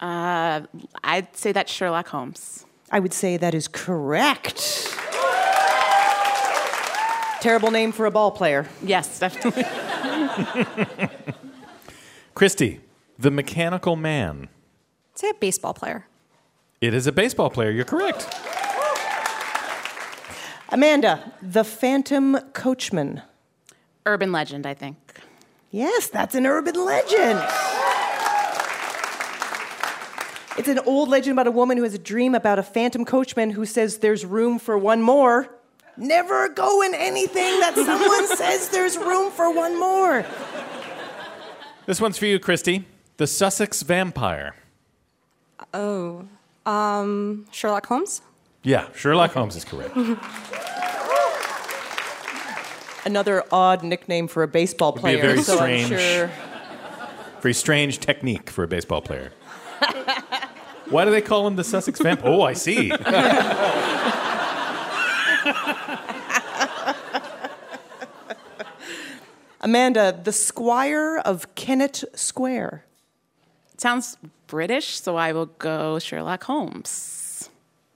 [0.00, 0.62] uh,
[1.04, 4.88] i'd say that's sherlock holmes I would say that is correct.
[7.40, 8.66] Terrible name for a ball player.
[8.82, 9.64] yes definitely
[12.34, 12.80] Christy,
[13.18, 14.48] the mechanical man.
[15.14, 16.06] Say a baseball player.
[16.80, 17.70] It is a baseball player.
[17.70, 18.26] You're correct.
[20.72, 23.20] Amanda, the Phantom Coachman.
[24.06, 24.96] Urban legend, I think.
[25.70, 27.38] Yes, that's an urban legend.
[30.56, 33.50] It's an old legend about a woman who has a dream about a phantom coachman
[33.50, 35.48] who says there's room for one more.
[35.98, 40.24] Never go in anything that someone says there's room for one more.
[41.84, 42.86] This one's for you, Christy.
[43.18, 44.54] The Sussex Vampire.
[45.74, 46.26] Oh,
[46.64, 48.22] um, Sherlock Holmes.
[48.62, 49.96] Yeah, Sherlock Holmes is correct.
[53.04, 55.22] Another odd nickname for a baseball be a player.
[55.22, 56.30] very so strange- I'm sure.
[57.40, 59.32] Very strange technique for a baseball player.
[60.90, 62.20] Why do they call him the Sussex Vamp?
[62.22, 62.92] Oh, I see.
[69.60, 72.84] Amanda, the Squire of Kennett Square.
[73.76, 77.21] Sounds British, so I will go Sherlock Holmes.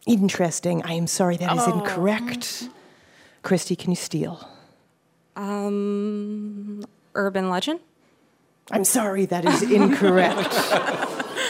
[0.07, 0.83] Interesting.
[0.85, 2.69] I am sorry, that is incorrect.
[3.43, 4.49] Christy, can you steal?
[5.35, 7.81] Um, urban legend.
[8.71, 10.49] I'm sorry, that is incorrect.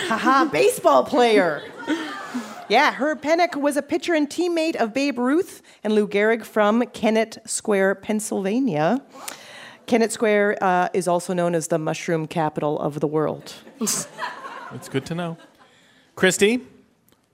[0.08, 1.62] Haha, baseball player.
[2.68, 6.84] Yeah, Herb Pennock was a pitcher and teammate of Babe Ruth and Lou Gehrig from
[6.86, 9.02] Kennett Square, Pennsylvania.
[9.86, 13.54] Kennett Square uh, is also known as the mushroom capital of the world.
[13.80, 15.36] It's good to know.
[16.16, 16.60] Christy,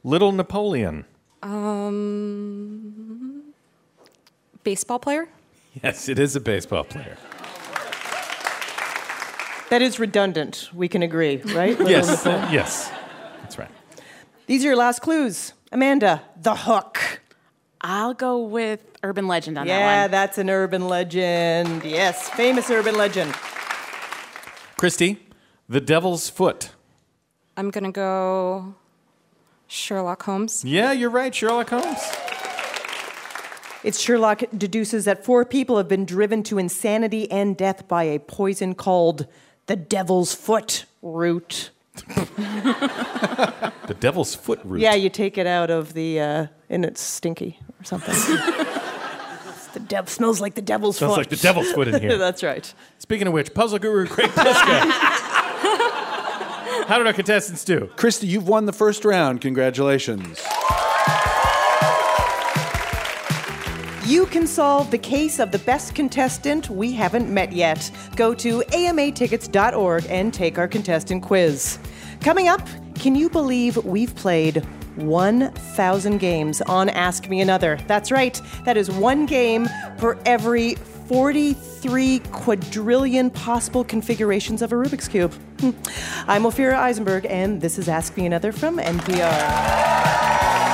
[0.04, 1.06] Little Napoleon.
[1.42, 3.42] Um,
[4.64, 5.28] baseball player.
[5.82, 7.16] Yes, it is a baseball player.
[9.70, 11.78] That is redundant, we can agree, right?
[11.88, 12.92] Yes, yes,
[13.40, 13.70] that's right.
[14.46, 15.54] These are your last clues.
[15.72, 17.20] Amanda, the hook.
[17.80, 19.92] I'll go with urban legend on Yeah, that one.
[19.94, 21.84] Yeah, that's an urban legend.
[21.84, 23.32] Yes, famous urban legend.
[24.76, 25.26] Christy,
[25.68, 26.70] The Devil's Foot.
[27.56, 28.74] I'm gonna go
[29.72, 30.64] Sherlock Holmes.
[30.66, 31.98] Yeah, you're right, Sherlock Holmes.
[33.82, 38.18] It's Sherlock deduces that four people have been driven to insanity and death by a
[38.18, 39.26] poison called
[39.66, 41.70] the devil's foot root.
[43.88, 44.80] The Devil's Foot root.
[44.80, 48.14] Yeah, you take it out of the, uh, and it's stinky or something.
[49.72, 51.18] The dev smells like the devil's Smells foot.
[51.20, 52.18] like the devil's foot in here.
[52.18, 52.72] That's right.
[52.98, 55.21] Speaking of which, puzzle guru Greg Pliska.
[56.86, 57.88] How did our contestants do?
[57.96, 59.40] Christy, you've won the first round.
[59.40, 60.42] Congratulations.
[64.04, 67.90] You can solve the case of the best contestant we haven't met yet.
[68.16, 71.78] Go to amatickets.org and take our contestant quiz.
[72.20, 72.66] Coming up,
[72.96, 74.56] can you believe we've played
[74.96, 77.78] 1,000 games on Ask Me Another?
[77.86, 79.68] That's right, that is one game
[79.98, 80.74] for every
[81.08, 85.32] 43 quadrillion possible configurations of a Rubik's Cube.
[85.60, 85.70] Hmm.
[86.26, 90.71] I'm Ophira Eisenberg, and this is Ask Me Another from NPR.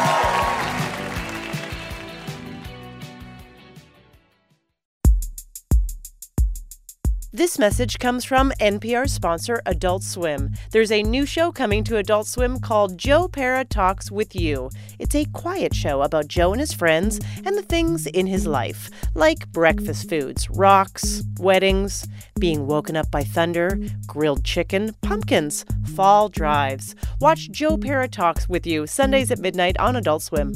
[7.38, 10.50] This message comes from NPR sponsor Adult Swim.
[10.72, 14.70] There's a new show coming to Adult Swim called Joe Pera Talks with You.
[14.98, 18.90] It's a quiet show about Joe and his friends and the things in his life,
[19.14, 22.08] like breakfast foods, rocks, weddings,
[22.40, 26.96] being woken up by thunder, grilled chicken, pumpkins, fall drives.
[27.20, 30.54] Watch Joe Pera Talks with You Sundays at midnight on Adult Swim.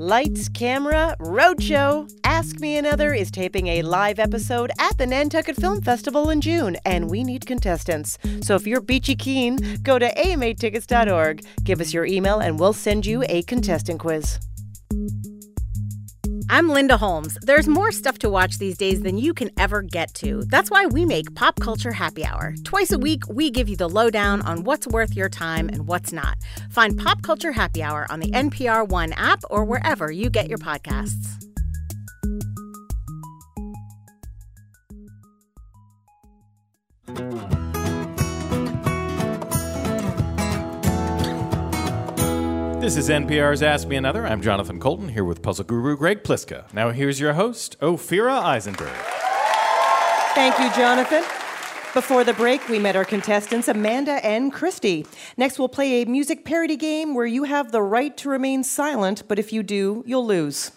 [0.00, 2.10] Lights, camera, roadshow.
[2.24, 6.78] Ask Me Another is taping a live episode at the Nantucket Film Festival in June,
[6.86, 8.16] and we need contestants.
[8.40, 13.04] So if you're beachy keen, go to amatickets.org, give us your email, and we'll send
[13.04, 14.38] you a contestant quiz.
[16.52, 17.38] I'm Linda Holmes.
[17.42, 20.42] There's more stuff to watch these days than you can ever get to.
[20.46, 22.56] That's why we make Pop Culture Happy Hour.
[22.64, 26.12] Twice a week, we give you the lowdown on what's worth your time and what's
[26.12, 26.38] not.
[26.68, 30.58] Find Pop Culture Happy Hour on the NPR One app or wherever you get your
[30.58, 31.49] podcasts.
[42.80, 44.26] This is NPR's Ask Me Another.
[44.26, 46.72] I'm Jonathan Coulton here with puzzle guru Greg Pliska.
[46.72, 48.96] Now here's your host, Ophira Eisenberg.
[50.34, 51.22] Thank you, Jonathan.
[51.92, 55.04] Before the break, we met our contestants, Amanda and Christy.
[55.36, 59.24] Next, we'll play a music parody game where you have the right to remain silent,
[59.28, 60.72] but if you do, you'll lose.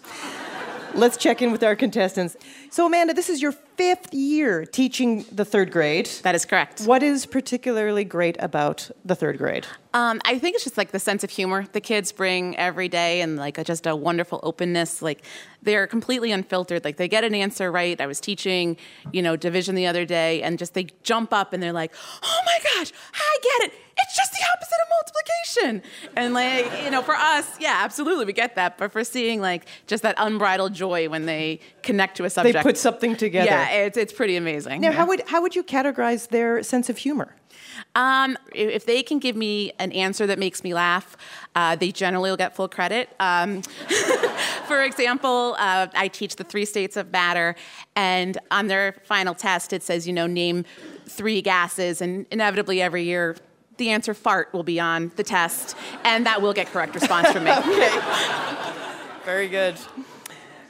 [0.92, 2.36] Let's check in with our contestants.
[2.74, 6.06] So, Amanda, this is your fifth year teaching the third grade.
[6.22, 6.80] That is correct.
[6.82, 9.64] What is particularly great about the third grade?
[9.92, 13.20] Um, I think it's just like the sense of humor the kids bring every day
[13.20, 15.02] and like a, just a wonderful openness.
[15.02, 15.22] Like
[15.62, 16.84] they're completely unfiltered.
[16.84, 18.00] Like they get an answer right.
[18.00, 18.76] I was teaching,
[19.12, 21.92] you know, division the other day and just they jump up and they're like,
[22.24, 23.78] oh my gosh, I get it.
[23.96, 25.90] It's just the opposite of multiplication.
[26.16, 28.76] And like, you know, for us, yeah, absolutely, we get that.
[28.76, 32.63] But for seeing like just that unbridled joy when they connect to a They subject.
[32.64, 33.44] Put something together.
[33.44, 34.80] Yeah, it's, it's pretty amazing.
[34.80, 34.96] Now, yeah.
[34.96, 37.36] how would how would you categorize their sense of humor?
[37.94, 41.14] Um, if if they can give me an answer that makes me laugh,
[41.54, 43.10] uh, they generally will get full credit.
[43.20, 43.60] Um,
[44.66, 47.54] for example, uh, I teach the three states of matter,
[47.94, 50.64] and on their final test, it says, you know, name
[51.06, 53.36] three gases, and inevitably every year,
[53.76, 57.44] the answer fart will be on the test, and that will get correct response from
[57.44, 57.50] me.
[57.72, 57.92] okay.
[59.26, 59.76] Very good.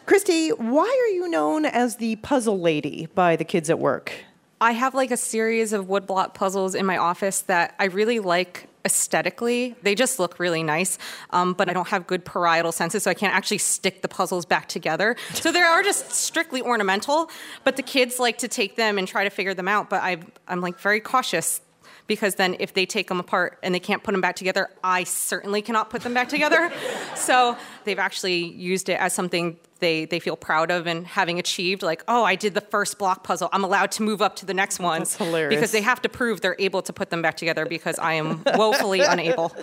[0.06, 4.12] Christy, why are you known as the puzzle lady by the kids at work?
[4.60, 8.68] I have like a series of woodblock puzzles in my office that I really like
[8.84, 9.74] aesthetically.
[9.82, 10.98] They just look really nice,
[11.30, 14.44] um, but I don't have good parietal senses, so I can't actually stick the puzzles
[14.44, 15.16] back together.
[15.32, 17.30] So they are just strictly ornamental,
[17.64, 19.88] but the kids like to take them and try to figure them out.
[19.88, 21.62] But I, I'm like very cautious
[22.06, 25.04] because then if they take them apart and they can't put them back together, I
[25.04, 26.72] certainly cannot put them back together.
[27.16, 31.82] so they've actually used it as something they, they feel proud of and having achieved.
[31.82, 33.48] Like, oh, I did the first block puzzle.
[33.52, 35.00] I'm allowed to move up to the next one.
[35.00, 35.54] That's hilarious.
[35.54, 38.42] Because they have to prove they're able to put them back together because I am
[38.54, 39.54] woefully unable.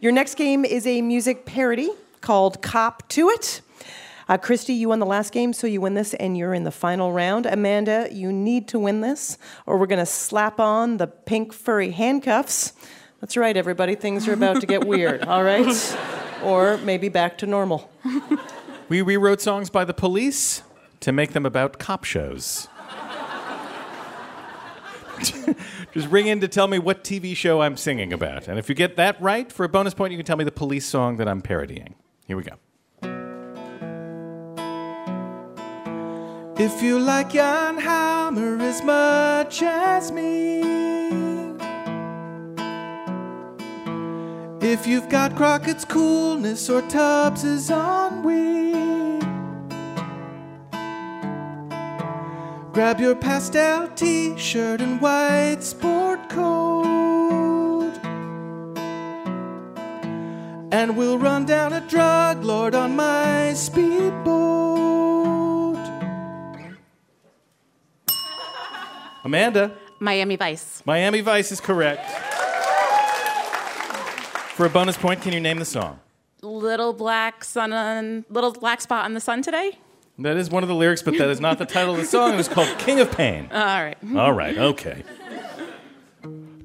[0.00, 3.60] Your next game is a music parody called Cop to It.
[4.30, 6.70] Uh, Christy, you won the last game, so you win this, and you're in the
[6.70, 7.46] final round.
[7.46, 11.90] Amanda, you need to win this, or we're going to slap on the pink furry
[11.90, 12.72] handcuffs.
[13.20, 13.96] That's right, everybody.
[13.96, 15.96] Things are about to get weird, all right?
[16.42, 17.90] Or maybe back to normal.
[18.88, 20.62] We rewrote songs by the police
[21.00, 22.66] to make them about cop shows.
[25.92, 28.48] Just ring in to tell me what TV show I'm singing about.
[28.48, 30.50] And if you get that right, for a bonus point, you can tell me the
[30.50, 31.94] police song that I'm parodying.
[32.26, 32.54] Here we go.
[36.62, 40.60] If you like Hammer as much as me,
[44.60, 49.20] if you've got Crockett's coolness or Tubbs's ennui,
[52.74, 57.94] grab your pastel t-shirt and white sport coat,
[60.70, 64.79] and we'll run down a drug lord on my speedboat.
[69.24, 70.82] Amanda, Miami Vice.
[70.86, 72.10] Miami Vice is correct.
[74.54, 76.00] For a bonus point, can you name the song?
[76.42, 79.78] Little black sun on, little black spot on the sun today.
[80.18, 82.34] That is one of the lyrics, but that is not the title of the song.
[82.34, 83.48] It was called King of Pain.
[83.52, 83.96] All right.
[84.16, 85.02] All right, okay.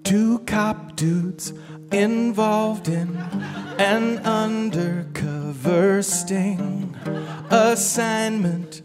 [0.03, 1.53] Two cop dudes
[1.91, 3.15] involved in
[3.79, 6.95] an undercover sting.
[7.49, 8.81] Assignment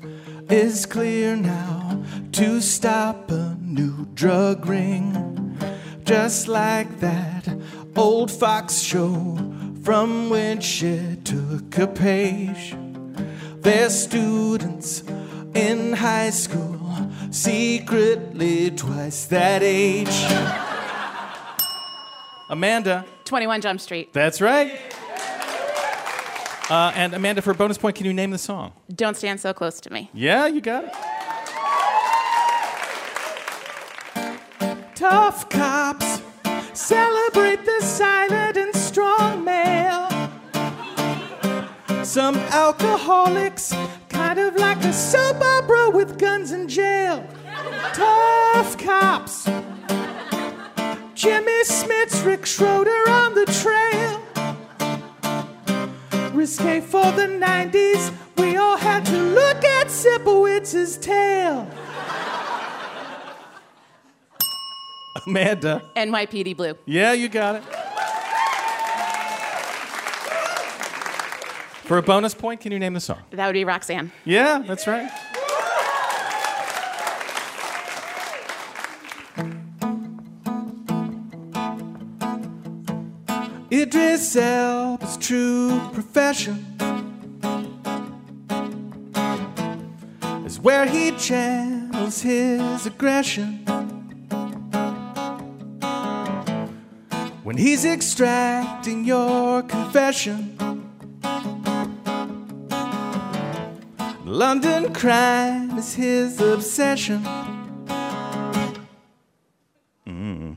[0.51, 5.57] is clear now to stop a new drug ring.
[6.05, 7.49] Just like that
[7.97, 9.39] old Fox show
[9.83, 12.75] from which it took a page.
[13.61, 15.05] They're students
[15.55, 20.09] in high school, secretly twice that age.
[22.49, 24.13] Amanda, 21 Jump Street.
[24.13, 24.81] that's right.
[26.71, 28.73] Uh, and Amanda, for a bonus point, can you name the song?
[28.95, 30.09] Don't stand so close to me.
[30.15, 30.95] Yeah, you got it.
[34.95, 36.23] Tough cops
[36.73, 40.09] celebrate the silent and strong male.
[42.05, 43.75] Some alcoholics,
[44.09, 47.27] kind of like a soap opera with guns in jail.
[47.95, 49.45] Tough cops.
[51.15, 54.20] Jimmy Smits, Rick Schroder on the trail.
[56.41, 61.69] Risque for the 90s, we all had to look at Sipowicz's tail.
[65.27, 65.83] Amanda.
[65.95, 66.79] NYPD Blue.
[66.87, 67.63] Yeah, you got it.
[71.85, 73.19] For a bonus point, can you name the song?
[73.33, 74.11] That would be Roxanne.
[74.25, 75.11] Yeah, that's right.
[83.93, 86.65] Idris Elba's true profession
[90.47, 93.65] is where he channels his aggression.
[97.43, 100.57] When he's extracting your confession.
[104.25, 107.25] London crime is his obsession.
[110.07, 110.57] Mm.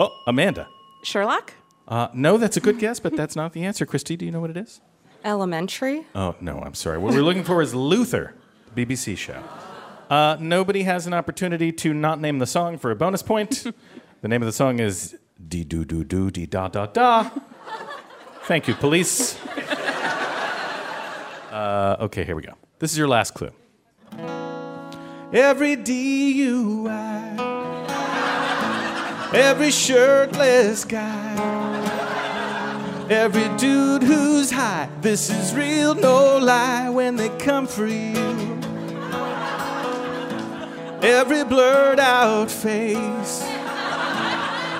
[0.00, 0.66] Oh, Amanda.
[1.02, 1.54] Sherlock?
[1.88, 3.84] Uh, no, that's a good guess, but that's not the answer.
[3.84, 4.80] Christy, do you know what it is?
[5.24, 6.06] Elementary?
[6.14, 6.98] Oh, no, I'm sorry.
[6.98, 8.34] What we're looking for is Luther,
[8.74, 9.42] BBC show.
[10.08, 13.64] Uh, nobody has an opportunity to not name the song for a bonus point.
[14.22, 15.16] the name of the song is
[15.48, 17.30] Dee doo doo doo dee da da da.
[18.44, 19.38] Thank you, police.
[21.50, 22.54] Uh, okay, here we go.
[22.78, 23.50] This is your last clue.
[25.32, 27.38] Every DUI,
[29.32, 31.36] every shirtless guy,
[33.08, 34.88] every dude who's high.
[35.00, 38.58] This is real, no lie when they come for you.
[41.02, 43.42] Every blurred out face,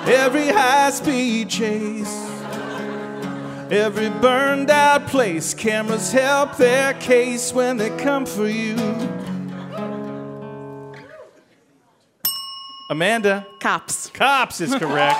[0.05, 2.17] every high speed chase.
[3.71, 8.75] Every burned out place, cameras help their case when they come for you.
[12.91, 13.47] Amanda.
[13.61, 14.09] Cops.
[14.09, 15.17] Cops is correct.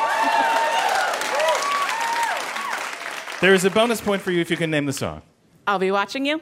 [3.39, 5.21] there is a bonus point for you if you can name the song.
[5.65, 6.41] I'll be watching you.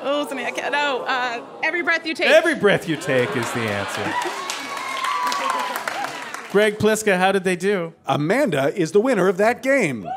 [0.00, 0.70] Oh, something I can't.
[0.70, 2.28] No, uh, every breath you take.
[2.28, 4.04] Every breath you take is the answer.
[6.52, 7.92] Greg Pliska, how did they do?
[8.06, 10.08] Amanda is the winner of that game.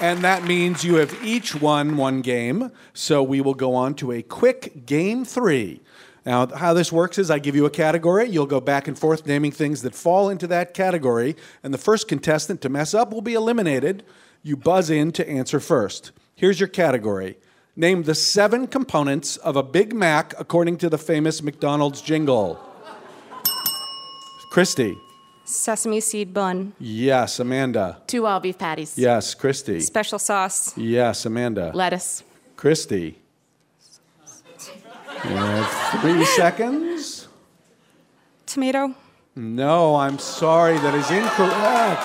[0.00, 2.72] And that means you have each won one game.
[2.94, 5.82] So we will go on to a quick game three.
[6.26, 8.28] Now, how this works is I give you a category.
[8.28, 11.36] You'll go back and forth naming things that fall into that category.
[11.62, 14.04] And the first contestant to mess up will be eliminated.
[14.42, 16.10] You buzz in to answer first.
[16.34, 17.38] Here's your category
[17.78, 22.58] Name the seven components of a Big Mac according to the famous McDonald's jingle.
[24.50, 24.96] Christy.
[25.44, 28.02] Sesame seed bun, Yes, Amanda.
[28.08, 28.98] Two all beef patties.
[28.98, 29.78] Yes, Christy.
[29.80, 31.70] special sauce, Yes, Amanda.
[31.74, 32.24] Lettuce.
[32.56, 33.18] Christy.
[36.00, 37.28] Three seconds.
[38.46, 38.94] tomato,
[39.34, 42.02] No, I'm sorry, that is incorrect.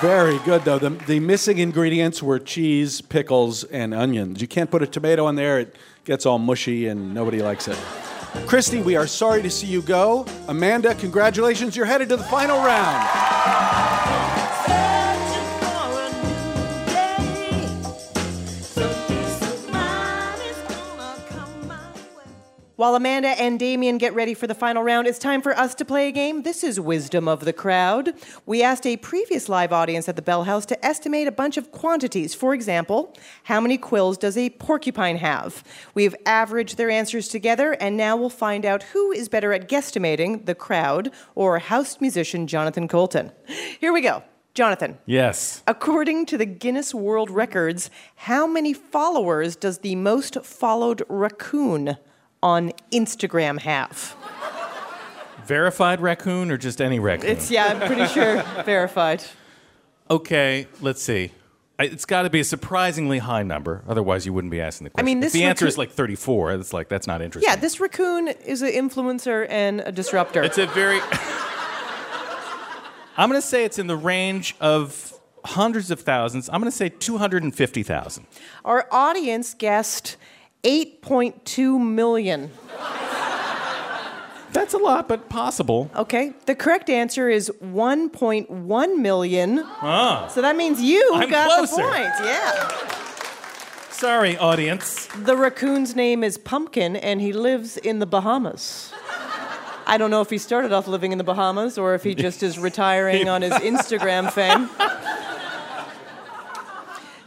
[0.00, 0.78] Very good, though.
[0.78, 4.40] The, the missing ingredients were cheese, pickles, and onions.
[4.40, 7.76] You can't put a tomato in there, it gets all mushy and nobody likes it.
[8.46, 10.26] Christy, we are sorry to see you go.
[10.48, 14.25] Amanda, congratulations, you're headed to the final round.
[22.76, 25.84] While Amanda and Damien get ready for the final round, it's time for us to
[25.86, 26.42] play a game.
[26.42, 28.12] This is Wisdom of the Crowd.
[28.44, 31.72] We asked a previous live audience at the Bell House to estimate a bunch of
[31.72, 32.34] quantities.
[32.34, 33.14] For example,
[33.44, 35.64] how many quills does a porcupine have?
[35.94, 40.44] We've averaged their answers together, and now we'll find out who is better at guesstimating
[40.44, 43.32] the crowd or house musician Jonathan Coulton.
[43.80, 44.22] Here we go.
[44.52, 45.62] Jonathan, Yes.
[45.66, 51.96] according to the Guinness World Records, how many followers does the most followed raccoon
[52.42, 54.16] on Instagram have?
[55.46, 57.30] Verified raccoon or just any raccoon?
[57.30, 59.22] It's, yeah, I'm pretty sure verified.
[60.10, 61.32] Okay, let's see.
[61.78, 63.82] It's got to be a surprisingly high number.
[63.86, 65.04] Otherwise, you wouldn't be asking the question.
[65.04, 67.50] I mean, if this the answer is like 34, it's like, that's not interesting.
[67.50, 70.42] Yeah, this raccoon is an influencer and a disruptor.
[70.42, 71.00] It's a very.
[73.18, 75.12] I'm going to say it's in the range of
[75.44, 76.48] hundreds of thousands.
[76.48, 78.26] I'm going to say 250,000.
[78.64, 80.16] Our audience guessed
[80.66, 82.50] 8.2 million.
[84.52, 85.90] That's a lot, but possible.
[85.94, 89.60] Okay, the correct answer is 1.1 million.
[89.64, 91.76] Ah, So that means you I'm got closer.
[91.76, 92.12] the point.
[92.24, 92.68] Yeah.
[93.90, 95.06] sorry, audience.
[95.14, 98.92] The raccoon's name is Pumpkin, and he lives in the Bahamas.
[99.86, 102.42] I don't know if he started off living in the Bahamas or if he just
[102.42, 104.68] is retiring on his Instagram fame.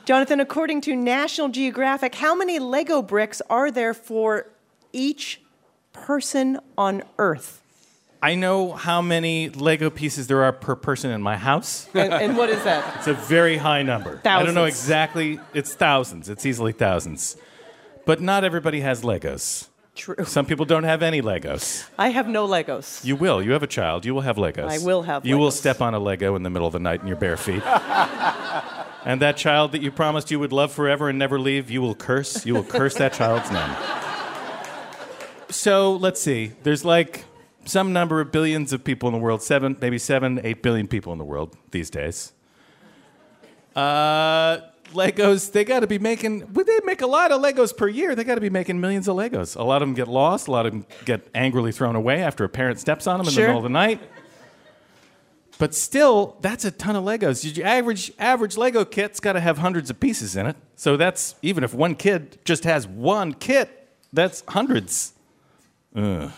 [0.10, 4.48] Jonathan, according to National Geographic, how many Lego bricks are there for
[4.92, 5.40] each
[5.94, 7.62] person on Earth?
[8.20, 11.88] I know how many Lego pieces there are per person in my house.
[11.94, 12.98] And, and what is that?
[12.98, 14.20] It's a very high number.
[14.26, 15.40] I don't know exactly.
[15.54, 16.28] It's thousands.
[16.28, 17.38] It's easily thousands.
[18.08, 19.68] But not everybody has Legos.
[19.94, 20.26] True.
[20.26, 21.88] Some people don't have any Legos.
[22.00, 23.06] I have no Legos.
[23.06, 23.44] You will.
[23.44, 24.06] You have a child.
[24.06, 24.70] You will have Legos.
[24.70, 27.02] I will have You will step on a Lego in the middle of the night
[27.02, 27.62] in your bare feet.
[29.06, 31.96] and that child that you promised you would love forever and never leave, you will
[31.96, 32.46] curse.
[32.46, 33.70] You will curse that child's name.
[35.50, 36.52] So let's see.
[36.64, 37.26] There's like
[37.66, 39.42] some number of billions of people in the world.
[39.42, 42.34] Seven, maybe seven, eight billion people in the world these days.
[43.76, 44.60] Uh,
[44.94, 48.16] Legos, they got to be making, they make a lot of Legos per year?
[48.16, 49.56] They got to be making millions of Legos.
[49.56, 50.48] A lot of them get lost.
[50.48, 53.34] A lot of them get angrily thrown away after a parent steps on them in
[53.34, 53.44] Sure.
[53.44, 54.02] the middle of the night.
[55.60, 57.56] But still, that's a ton of Legos.
[57.56, 60.56] Your average average Lego kit's got to have hundreds of pieces in it.
[60.78, 65.12] So that's even if one kid just has one kit, that's hundreds.
[65.94, 66.32] Ugh.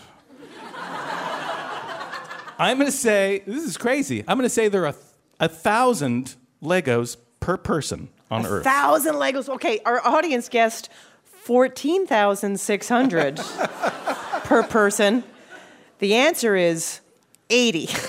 [2.58, 4.24] I'm going to say this is crazy.
[4.28, 4.96] I'm going to say there are
[5.40, 8.62] a thousand Legos per person on Earth.
[8.62, 9.50] A Thousand Legos.
[9.50, 10.90] Okay, our audience guessed
[11.26, 13.38] 14,600
[14.46, 15.24] per person.
[16.00, 17.02] The answer is
[17.52, 17.88] 80.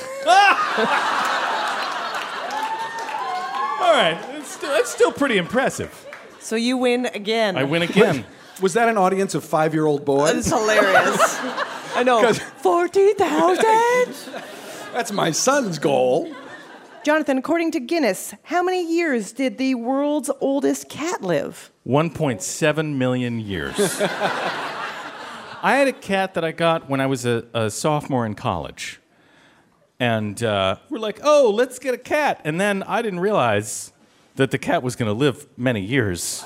[3.83, 6.07] All right, it's still, it's still pretty impressive.
[6.41, 7.57] So you win again.
[7.57, 8.25] I win again.
[8.61, 10.33] Was that an audience of five year old boys?
[10.35, 11.39] That's hilarious.
[11.95, 12.21] I know.
[12.23, 13.65] 'Cause- 40,000?
[14.93, 16.33] That's my son's goal.
[17.05, 21.73] Jonathan, according to Guinness, how many years did the world's oldest cat live?
[21.87, 23.75] 1.7 million years.
[25.65, 29.01] I had a cat that I got when I was a, a sophomore in college.
[30.03, 32.41] And uh, we're like, oh, let's get a cat.
[32.43, 33.93] And then I didn't realize
[34.35, 36.45] that the cat was going to live many years.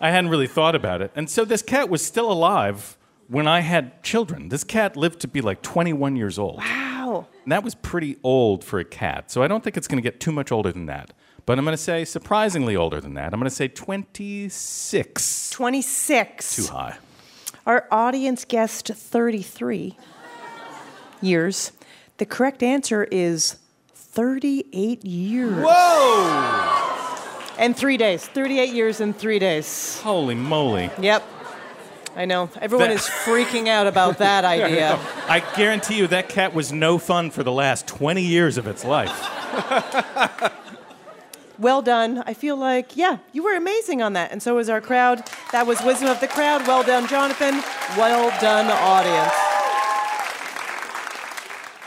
[0.00, 1.10] I hadn't really thought about it.
[1.16, 2.96] And so this cat was still alive
[3.26, 4.48] when I had children.
[4.48, 6.58] This cat lived to be like 21 years old.
[6.58, 7.26] Wow.
[7.42, 9.32] And that was pretty old for a cat.
[9.32, 11.12] So I don't think it's going to get too much older than that.
[11.46, 13.32] But I'm going to say surprisingly older than that.
[13.32, 15.50] I'm going to say 26.
[15.50, 16.56] 26.
[16.56, 16.96] Too high.
[17.66, 19.96] Our audience guessed 33
[21.20, 21.72] years.
[22.22, 23.56] The correct answer is
[23.96, 25.64] 38 years.
[25.66, 27.18] Whoa!
[27.58, 28.24] And three days.
[28.24, 29.98] 38 years and three days.
[30.02, 30.88] Holy moly.
[31.00, 31.26] Yep.
[32.14, 32.48] I know.
[32.60, 35.00] Everyone That- is freaking out about that idea.
[35.28, 38.84] I guarantee you that cat was no fun for the last 20 years of its
[38.84, 39.10] life.
[41.58, 42.24] Well done.
[42.26, 44.32] I feel like, yeah, you were amazing on that.
[44.32, 45.22] And so was our crowd.
[45.52, 46.66] That was Wisdom of the Crowd.
[46.66, 47.54] Well done, Jonathan.
[47.96, 49.51] Well done, audience.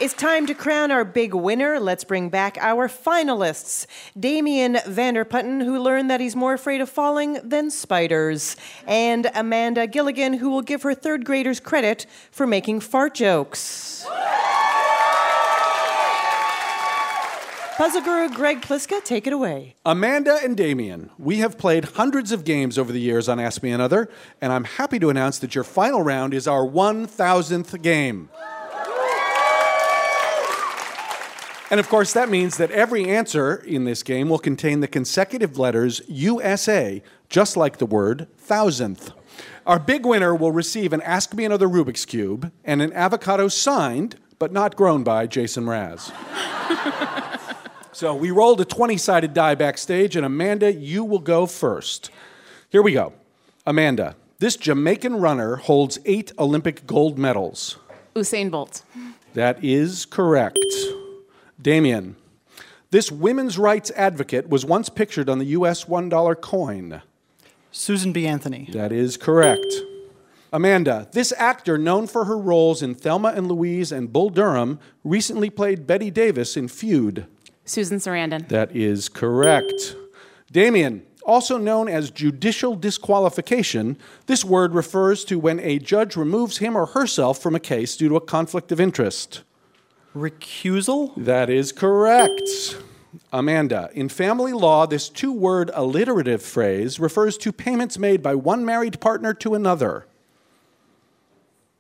[0.02, 1.80] It's time to crown our big winner.
[1.80, 3.88] Let's bring back our finalists.
[4.20, 8.58] Damien Vanderputten, who learned that he's more afraid of falling than spiders.
[8.86, 14.06] And Amanda Gilligan, who will give her third graders credit for making fart jokes.
[17.78, 19.76] Puzzle guru Greg Pliska, take it away.
[19.86, 23.72] Amanda and Damien, we have played hundreds of games over the years on Ask Me
[23.72, 24.10] Another,
[24.42, 28.30] and I'm happy to announce that your final round is our 1000th game.
[31.72, 35.58] And of course, that means that every answer in this game will contain the consecutive
[35.58, 39.12] letters USA, just like the word thousandth.
[39.66, 44.18] Our big winner will receive an Ask Me Another Rubik's Cube and an avocado signed,
[44.38, 46.12] but not grown by Jason Mraz.
[47.96, 52.12] So we rolled a 20 sided die backstage, and Amanda, you will go first.
[52.70, 53.14] Here we go.
[53.66, 57.78] Amanda, this Jamaican runner holds eight Olympic gold medals.
[58.14, 58.82] Usain Bolt.
[59.34, 60.60] That is correct.
[61.62, 62.16] Damien,
[62.92, 67.02] this women's rights advocate was once pictured on the US $1 coin.
[67.72, 68.26] Susan B.
[68.26, 68.70] Anthony.
[68.72, 69.66] That is correct.
[70.54, 75.50] Amanda, this actor known for her roles in Thelma and Louise and Bull Durham recently
[75.50, 77.26] played Bette Davis in Feud.
[77.66, 78.48] Susan Sarandon.
[78.48, 79.96] That is correct.
[80.52, 83.98] Damien, also known as judicial disqualification,
[84.28, 88.08] this word refers to when a judge removes him or herself from a case due
[88.08, 89.44] to a conflict of interest.
[90.16, 91.14] Recusal?
[91.18, 92.78] That is correct.
[93.34, 98.64] Amanda, in family law, this two word alliterative phrase refers to payments made by one
[98.66, 100.08] married partner to another.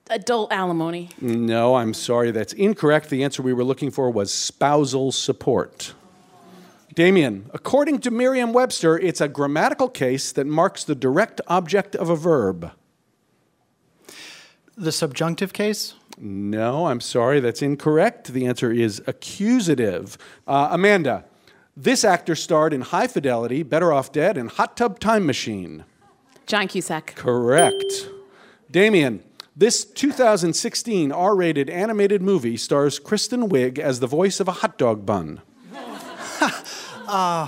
[0.09, 1.09] Adult alimony.
[1.19, 3.09] No, I'm sorry, that's incorrect.
[3.09, 5.93] The answer we were looking for was spousal support.
[6.93, 12.09] Damien, according to Merriam Webster, it's a grammatical case that marks the direct object of
[12.09, 12.71] a verb.
[14.77, 15.95] The subjunctive case?
[16.17, 18.31] No, I'm sorry, that's incorrect.
[18.33, 20.17] The answer is accusative.
[20.47, 21.25] Uh, Amanda,
[21.75, 25.83] this actor starred in High Fidelity, Better Off Dead, and Hot Tub Time Machine.
[26.47, 27.15] John Cusack.
[27.15, 28.09] Correct.
[28.71, 29.23] Damien,
[29.55, 34.77] this 2016 R rated animated movie stars Kristen Wiig as the voice of a hot
[34.77, 35.41] dog bun.
[37.07, 37.47] Uh,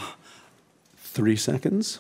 [0.97, 1.99] Three seconds.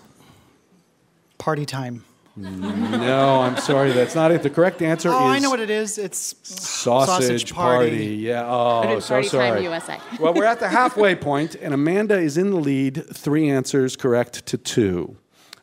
[1.37, 2.03] party time.
[2.37, 4.43] No, I'm sorry, that's not it.
[4.43, 5.97] The correct answer Oh, is I know what it is.
[5.97, 7.89] It's sausage, sausage party.
[7.89, 8.05] party.
[8.17, 8.45] Yeah.
[8.47, 9.63] Oh, Or did so Party Time sorry.
[9.63, 9.97] USA.
[10.19, 13.05] well, we're at the halfway point, and Amanda is in the lead.
[13.15, 15.17] Three answers correct to two.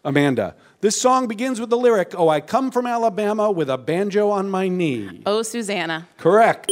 [0.05, 4.29] Amanda, this song begins with the lyric, "Oh, I come from Alabama with a banjo
[4.31, 6.09] on my knee." Oh, Susanna.
[6.18, 6.70] Correct.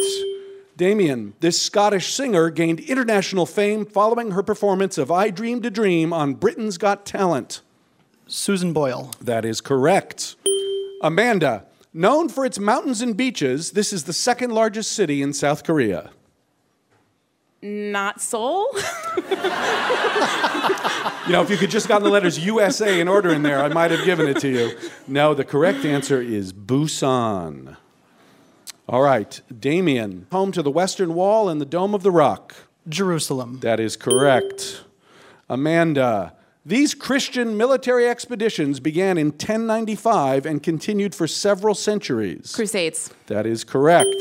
[0.76, 6.12] Damien, this Scottish singer gained international fame following her performance of I Dreamed a Dream
[6.12, 7.60] on Britain's Got Talent.
[8.32, 9.10] Susan Boyle.
[9.20, 10.36] That is correct.
[11.02, 15.64] Amanda, known for its mountains and beaches, this is the second largest city in South
[15.64, 16.10] Korea.
[17.60, 18.68] Not Seoul.
[21.26, 23.68] You know, if you could just gotten the letters USA in order in there, I
[23.68, 24.76] might have given it to you.
[25.06, 27.76] No, the correct answer is Busan.
[28.88, 32.56] All right, Damien, home to the Western Wall and the Dome of the Rock.
[32.88, 33.60] Jerusalem.
[33.60, 34.82] That is correct.
[35.48, 36.32] Amanda,
[36.64, 42.52] these Christian military expeditions began in 1095 and continued for several centuries.
[42.54, 43.10] Crusades.
[43.26, 44.14] That is correct.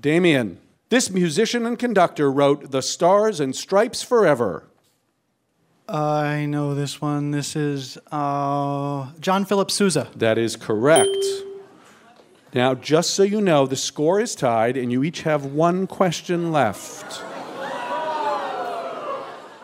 [0.00, 0.58] Damien,
[0.90, 4.64] This musician and conductor wrote The Stars and Stripes Forever.
[5.88, 7.30] I know this one.
[7.30, 10.08] This is uh, John Philip Sousa.
[10.16, 11.16] That is correct.
[12.54, 16.52] Now, just so you know, the score is tied and you each have one question
[16.52, 17.22] left.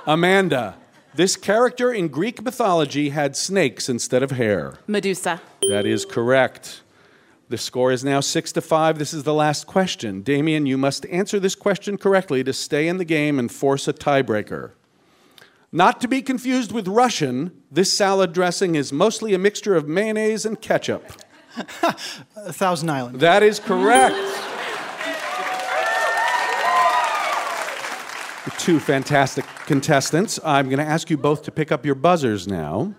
[0.06, 0.74] Amanda,
[1.14, 4.78] this character in Greek mythology had snakes instead of hair.
[4.86, 5.40] Medusa.
[5.68, 6.82] That is correct.
[7.48, 8.98] The score is now six to five.
[8.98, 10.22] This is the last question.
[10.22, 13.92] Damien, you must answer this question correctly to stay in the game and force a
[13.92, 14.70] tiebreaker.
[15.72, 20.46] Not to be confused with Russian, this salad dressing is mostly a mixture of mayonnaise
[20.46, 21.04] and ketchup.
[21.56, 23.20] Thousand Island.
[23.20, 24.14] That is correct.
[28.60, 30.38] Two fantastic contestants.
[30.44, 32.94] I'm going to ask you both to pick up your buzzers now.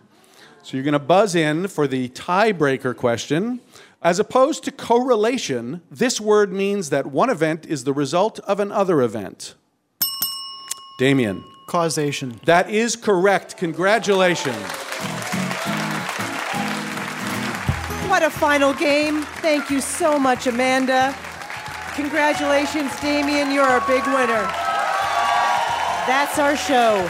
[0.63, 3.59] So you're going to buzz in for the tiebreaker question.
[4.01, 9.03] As opposed to correlation, this word means that one event is the result of another
[9.03, 9.53] event.
[10.97, 11.43] Damien.
[11.67, 12.39] Causation.
[12.45, 13.57] That is correct.
[13.57, 14.57] Congratulations.
[18.09, 19.21] What a final game.
[19.21, 21.15] Thank you so much, Amanda.
[21.93, 23.51] Congratulations, Damien.
[23.51, 24.70] You're a big winner.
[26.07, 27.09] That's our show.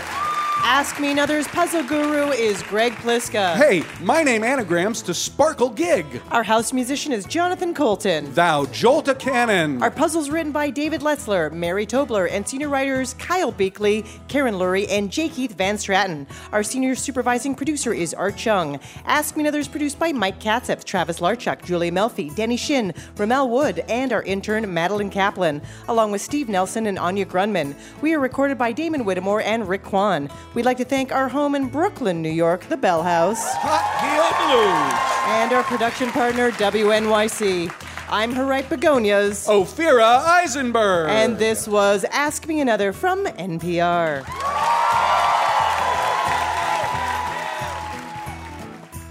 [0.64, 3.56] Ask Me Another's puzzle guru is Greg Pliska.
[3.56, 6.06] Hey, my name anagrams to Sparkle Gig.
[6.30, 8.32] Our house musician is Jonathan Coulton.
[8.34, 9.82] Thou Jolta Cannon.
[9.82, 14.88] Our puzzles written by David Letzler, Mary Tobler, and senior writers Kyle Beakley, Karen Lurie,
[14.90, 15.30] and J.
[15.30, 16.28] Keith Van Straaten.
[16.52, 18.80] Our senior supervising producer is Art Chung.
[19.06, 23.50] Ask Me Another is produced by Mike Katzef, Travis Larchuk, Julia Melfi, Danny Shin, Ramel
[23.50, 27.76] Wood, and our intern Madeline Kaplan, along with Steve Nelson and Anya Grundmann.
[28.02, 30.30] We are recorded by Damon Whittemore and Rick Kwan.
[30.54, 33.42] We'd like to thank our home in Brooklyn, New York, the Bell House.
[33.56, 37.74] Hot Heel And our production partner, WNYC.
[38.10, 39.48] I'm Harite Begonias.
[39.48, 41.10] Ophira Eisenberg.
[41.10, 44.26] And this was Ask Me Another from NPR.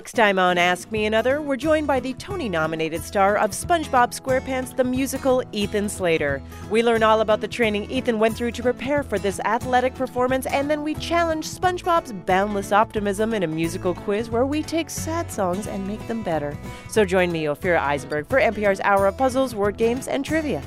[0.00, 4.18] Next time on Ask Me Another, we're joined by the Tony nominated star of SpongeBob
[4.18, 6.42] SquarePants the musical, Ethan Slater.
[6.70, 10.46] We learn all about the training Ethan went through to prepare for this athletic performance,
[10.46, 15.30] and then we challenge SpongeBob's boundless optimism in a musical quiz where we take sad
[15.30, 16.56] songs and make them better.
[16.88, 20.62] So join me, Ophira Eisenberg, for NPR's Hour of Puzzles, Word Games, and Trivia.